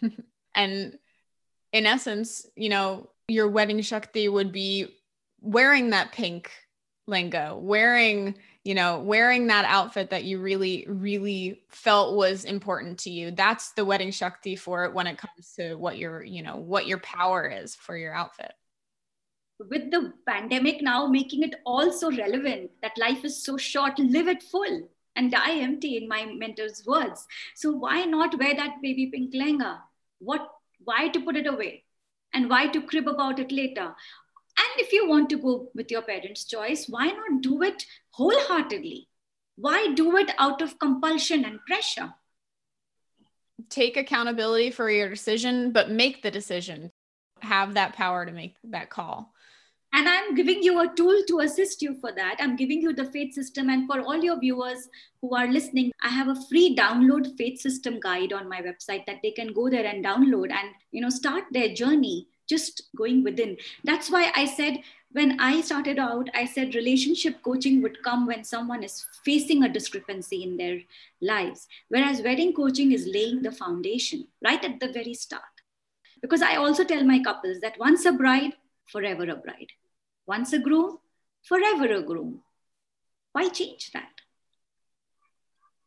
and 0.54 0.98
in 1.72 1.86
essence, 1.86 2.46
you 2.56 2.68
know, 2.68 3.10
your 3.28 3.48
wedding 3.48 3.80
Shakti 3.82 4.28
would 4.28 4.52
be 4.52 4.96
wearing 5.40 5.90
that 5.90 6.12
pink 6.12 6.50
lehenga, 7.08 7.58
wearing 7.58 8.36
you 8.64 8.74
know, 8.74 8.98
wearing 8.98 9.46
that 9.46 9.64
outfit 9.64 10.10
that 10.10 10.24
you 10.24 10.38
really, 10.38 10.84
really 10.86 11.62
felt 11.70 12.16
was 12.16 12.44
important 12.44 12.98
to 12.98 13.10
you. 13.10 13.30
That's 13.30 13.72
the 13.72 13.84
wedding 13.84 14.10
Shakti 14.10 14.54
for 14.54 14.84
it 14.84 14.92
when 14.92 15.06
it 15.06 15.16
comes 15.16 15.54
to 15.56 15.76
what 15.76 15.96
your, 15.96 16.22
you 16.22 16.42
know, 16.42 16.56
what 16.56 16.86
your 16.86 16.98
power 16.98 17.48
is 17.48 17.74
for 17.74 17.96
your 17.96 18.14
outfit. 18.14 18.52
With 19.58 19.90
the 19.90 20.12
pandemic 20.26 20.82
now 20.82 21.06
making 21.06 21.42
it 21.42 21.54
all 21.64 21.90
so 21.92 22.10
relevant 22.10 22.70
that 22.82 22.98
life 22.98 23.24
is 23.24 23.42
so 23.42 23.56
short, 23.56 23.98
live 23.98 24.28
it 24.28 24.42
full 24.42 24.88
and 25.16 25.30
die 25.30 25.56
empty 25.56 25.96
in 25.96 26.08
my 26.08 26.24
mentor's 26.24 26.84
words. 26.86 27.26
So 27.54 27.72
why 27.72 28.04
not 28.04 28.38
wear 28.38 28.54
that 28.54 28.82
baby 28.82 29.06
pink 29.06 29.32
lehenga? 29.32 29.78
What, 30.18 30.46
why 30.84 31.08
to 31.08 31.20
put 31.20 31.36
it 31.36 31.46
away? 31.46 31.84
And 32.32 32.48
why 32.48 32.68
to 32.68 32.82
crib 32.82 33.08
about 33.08 33.40
it 33.40 33.50
later? 33.50 33.94
And 34.60 34.80
if 34.84 34.92
you 34.92 35.08
want 35.08 35.30
to 35.30 35.38
go 35.38 35.70
with 35.74 35.90
your 35.90 36.02
parents' 36.02 36.44
choice, 36.44 36.86
why 36.86 37.06
not 37.06 37.40
do 37.40 37.62
it 37.62 37.86
wholeheartedly? 38.10 39.08
Why 39.56 39.92
do 39.94 40.16
it 40.18 40.32
out 40.38 40.60
of 40.60 40.78
compulsion 40.78 41.46
and 41.46 41.60
pressure? 41.66 42.12
Take 43.70 43.96
accountability 43.96 44.70
for 44.70 44.90
your 44.90 45.08
decision, 45.08 45.72
but 45.72 45.90
make 45.90 46.22
the 46.22 46.30
decision. 46.30 46.92
Have 47.40 47.74
that 47.74 47.94
power 47.94 48.26
to 48.26 48.32
make 48.32 48.56
that 48.64 48.90
call. 48.90 49.32
And 49.92 50.08
I'm 50.08 50.34
giving 50.34 50.62
you 50.62 50.78
a 50.80 50.92
tool 50.94 51.22
to 51.28 51.40
assist 51.40 51.80
you 51.82 51.96
for 52.00 52.12
that. 52.12 52.36
I'm 52.38 52.54
giving 52.54 52.80
you 52.80 52.92
the 52.92 53.10
faith 53.10 53.34
system. 53.34 53.70
And 53.70 53.88
for 53.88 54.00
all 54.00 54.22
your 54.22 54.38
viewers 54.38 54.88
who 55.20 55.34
are 55.34 55.48
listening, 55.48 55.90
I 56.02 56.08
have 56.08 56.28
a 56.28 56.40
free 56.48 56.76
download 56.76 57.36
faith 57.36 57.60
system 57.60 57.98
guide 57.98 58.32
on 58.32 58.48
my 58.48 58.60
website 58.60 59.06
that 59.06 59.20
they 59.22 59.32
can 59.32 59.52
go 59.52 59.68
there 59.68 59.86
and 59.86 60.04
download 60.04 60.52
and 60.52 60.68
you 60.92 61.00
know 61.00 61.10
start 61.10 61.44
their 61.50 61.74
journey 61.74 62.28
just 62.50 62.82
going 62.96 63.22
within. 63.24 63.56
That's 63.84 64.10
why 64.10 64.32
I 64.34 64.44
said 64.44 64.82
when 65.12 65.40
I 65.40 65.60
started 65.60 65.98
out, 65.98 66.28
I 66.34 66.44
said 66.44 66.74
relationship 66.74 67.42
coaching 67.42 67.82
would 67.82 68.02
come 68.02 68.26
when 68.26 68.44
someone 68.44 68.84
is 68.84 69.04
facing 69.24 69.64
a 69.64 69.72
discrepancy 69.72 70.44
in 70.44 70.56
their 70.56 70.78
lives, 71.20 71.66
whereas 71.88 72.22
wedding 72.22 72.52
coaching 72.52 72.92
is 72.92 73.10
laying 73.12 73.42
the 73.42 73.50
foundation 73.50 74.28
right 74.44 74.64
at 74.64 74.78
the 74.78 74.92
very 74.92 75.14
start. 75.14 75.42
Because 76.22 76.42
I 76.42 76.56
also 76.56 76.84
tell 76.84 77.02
my 77.04 77.20
couples 77.20 77.60
that 77.60 77.78
once 77.78 78.04
a 78.04 78.12
bride, 78.12 78.52
forever 78.86 79.24
a 79.24 79.36
bride. 79.36 79.72
Once 80.26 80.52
a 80.52 80.58
groom, 80.58 80.98
forever 81.42 81.92
a 81.92 82.02
groom. 82.02 82.40
Why 83.32 83.48
change 83.48 83.90
that? 83.92 84.10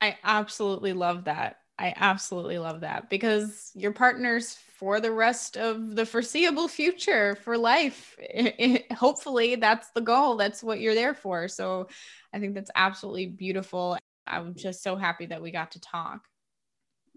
I 0.02 0.17
absolutely 0.23 0.91
love 0.91 1.26
that. 1.26 1.60
I 1.80 1.93
absolutely 1.95 2.58
love 2.58 2.82
that 2.82 3.10
because 3.10 3.71
your 3.73 3.93
partners 3.93 4.58
for 4.83 4.99
the 4.99 5.13
rest 5.13 5.55
of 5.55 5.95
the 5.95 6.05
foreseeable 6.05 6.67
future 6.67 7.37
for 7.37 7.57
life. 7.57 8.17
Hopefully, 8.91 9.55
that's 9.55 9.89
the 9.91 10.01
goal. 10.01 10.35
That's 10.35 10.61
what 10.61 10.81
you're 10.81 10.93
there 10.93 11.13
for. 11.13 11.47
So 11.47 11.87
I 12.33 12.39
think 12.39 12.53
that's 12.53 12.69
absolutely 12.75 13.27
beautiful. 13.27 13.97
I'm 14.27 14.55
just 14.55 14.83
so 14.83 14.97
happy 14.97 15.25
that 15.27 15.41
we 15.41 15.51
got 15.51 15.71
to 15.71 15.79
talk. 15.79 16.27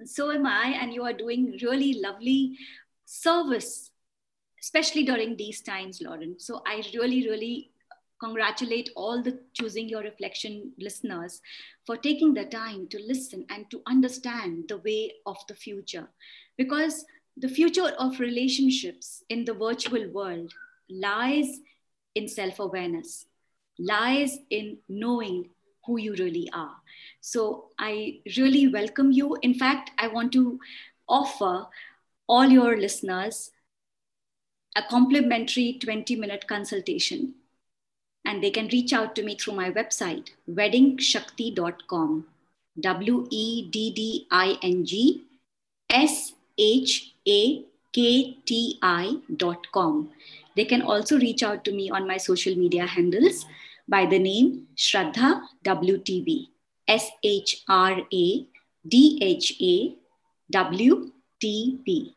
So 0.05 0.31
am 0.31 0.47
I. 0.47 0.79
And 0.81 0.95
you 0.95 1.03
are 1.03 1.13
doing 1.13 1.59
really 1.61 2.01
lovely 2.01 2.57
service 3.05 3.91
especially 4.63 5.05
during 5.05 5.37
these 5.37 5.61
times, 5.61 6.01
Lauren. 6.03 6.35
So 6.39 6.63
I 6.67 6.83
really, 6.95 7.29
really 7.29 7.71
congratulate 8.19 8.91
all 8.97 9.23
the 9.23 9.39
choosing 9.53 9.89
your 9.89 10.03
reflection 10.03 10.73
listeners 10.79 11.41
for 11.85 11.97
taking 11.97 12.33
the 12.33 12.47
time 12.47 12.89
to 12.89 12.99
listen 13.07 13.45
and 13.51 13.71
to 13.71 13.83
understand 13.87 14.65
the 14.69 14.79
way 14.79 15.13
of 15.27 15.37
the 15.49 15.55
future 15.55 16.09
because 16.57 17.05
the 17.37 17.49
future 17.49 17.89
of 17.99 18.21
relationships 18.21 19.23
in 19.29 19.45
the 19.45 19.55
virtual 19.55 20.09
world 20.11 20.53
lies 20.89 21.61
in 22.15 22.29
self-awareness 22.29 23.27
lies 23.79 24.39
in 24.51 24.79
knowing 24.89 25.51
who 25.85 25.99
you 25.99 26.15
really 26.15 26.49
are 26.53 26.77
so 27.21 27.71
i 27.79 28.19
really 28.37 28.69
welcome 28.69 29.13
you 29.13 29.37
in 29.43 29.55
fact 29.55 29.91
i 29.99 30.09
want 30.09 30.33
to 30.33 30.59
offer 31.09 31.67
all 32.29 32.49
your 32.49 32.77
listeners 32.77 33.51
a 34.77 34.83
complimentary 34.83 35.79
20 35.81 36.17
minute 36.17 36.47
consultation. 36.47 37.35
And 38.25 38.43
they 38.43 38.51
can 38.51 38.69
reach 38.69 38.93
out 38.93 39.15
to 39.17 39.23
me 39.23 39.37
through 39.37 39.55
my 39.55 39.71
website, 39.71 40.31
weddingshakti.com. 40.51 42.27
W 42.79 43.27
E 43.31 43.69
D 43.71 43.91
D 43.91 44.27
I 44.31 44.59
N 44.63 44.85
G 44.85 45.25
S 45.89 46.35
H 46.59 47.15
A 47.29 47.65
K 47.93 48.37
T 48.47 48.79
I.com. 48.83 50.11
They 50.55 50.65
can 50.65 50.83
also 50.83 51.19
reach 51.19 51.43
out 51.43 51.65
to 51.65 51.73
me 51.73 51.91
on 51.91 52.07
my 52.07 52.17
social 52.17 52.55
media 52.55 52.87
handles 52.87 53.45
by 53.89 54.07
the 54.07 54.19
name 54.19 54.69
Shraddha 54.77 55.43
WTB. 55.65 56.49
S 56.89 57.11
H 57.23 57.65
R 57.69 58.01
A 58.13 58.47
D 58.87 59.19
H 59.21 59.55
A 59.61 59.97
W 60.53 61.13
T 61.41 61.81
B. 61.85 62.15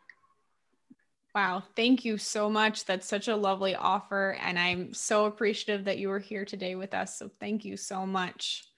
Wow, 1.34 1.64
thank 1.76 2.06
you 2.06 2.18
so 2.18 2.50
much. 2.50 2.86
That's 2.86 3.08
such 3.08 3.28
a 3.28 3.36
lovely 3.36 3.76
offer. 3.76 4.38
And 4.42 4.58
I'm 4.58 4.94
so 4.94 5.26
appreciative 5.26 5.86
that 5.86 5.98
you 5.98 6.10
were 6.10 6.20
here 6.20 6.44
today 6.44 6.76
with 6.76 6.94
us. 6.94 7.18
So 7.18 7.30
thank 7.40 7.66
you 7.66 7.78
so 7.78 8.06
much. 8.06 8.69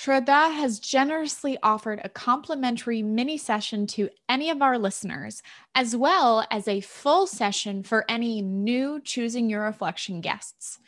Shraddha 0.00 0.54
has 0.54 0.78
generously 0.78 1.58
offered 1.62 2.00
a 2.02 2.08
complimentary 2.08 3.02
mini 3.02 3.36
session 3.36 3.86
to 3.88 4.08
any 4.30 4.48
of 4.48 4.62
our 4.62 4.78
listeners, 4.78 5.42
as 5.74 5.94
well 5.94 6.46
as 6.50 6.66
a 6.66 6.80
full 6.80 7.26
session 7.26 7.82
for 7.82 8.06
any 8.08 8.40
new 8.40 9.02
Choosing 9.02 9.50
Your 9.50 9.64
Reflection 9.64 10.22
guests. 10.22 10.78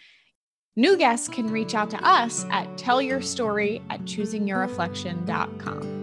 New 0.77 0.97
guests 0.97 1.29
can 1.29 1.51
reach 1.51 1.75
out 1.75 1.91
to 1.91 2.03
us 2.03 2.47
at 2.51 2.67
tellyourstory 2.79 3.83
at 3.91 4.01
choosingyourreflection.com. 4.05 6.02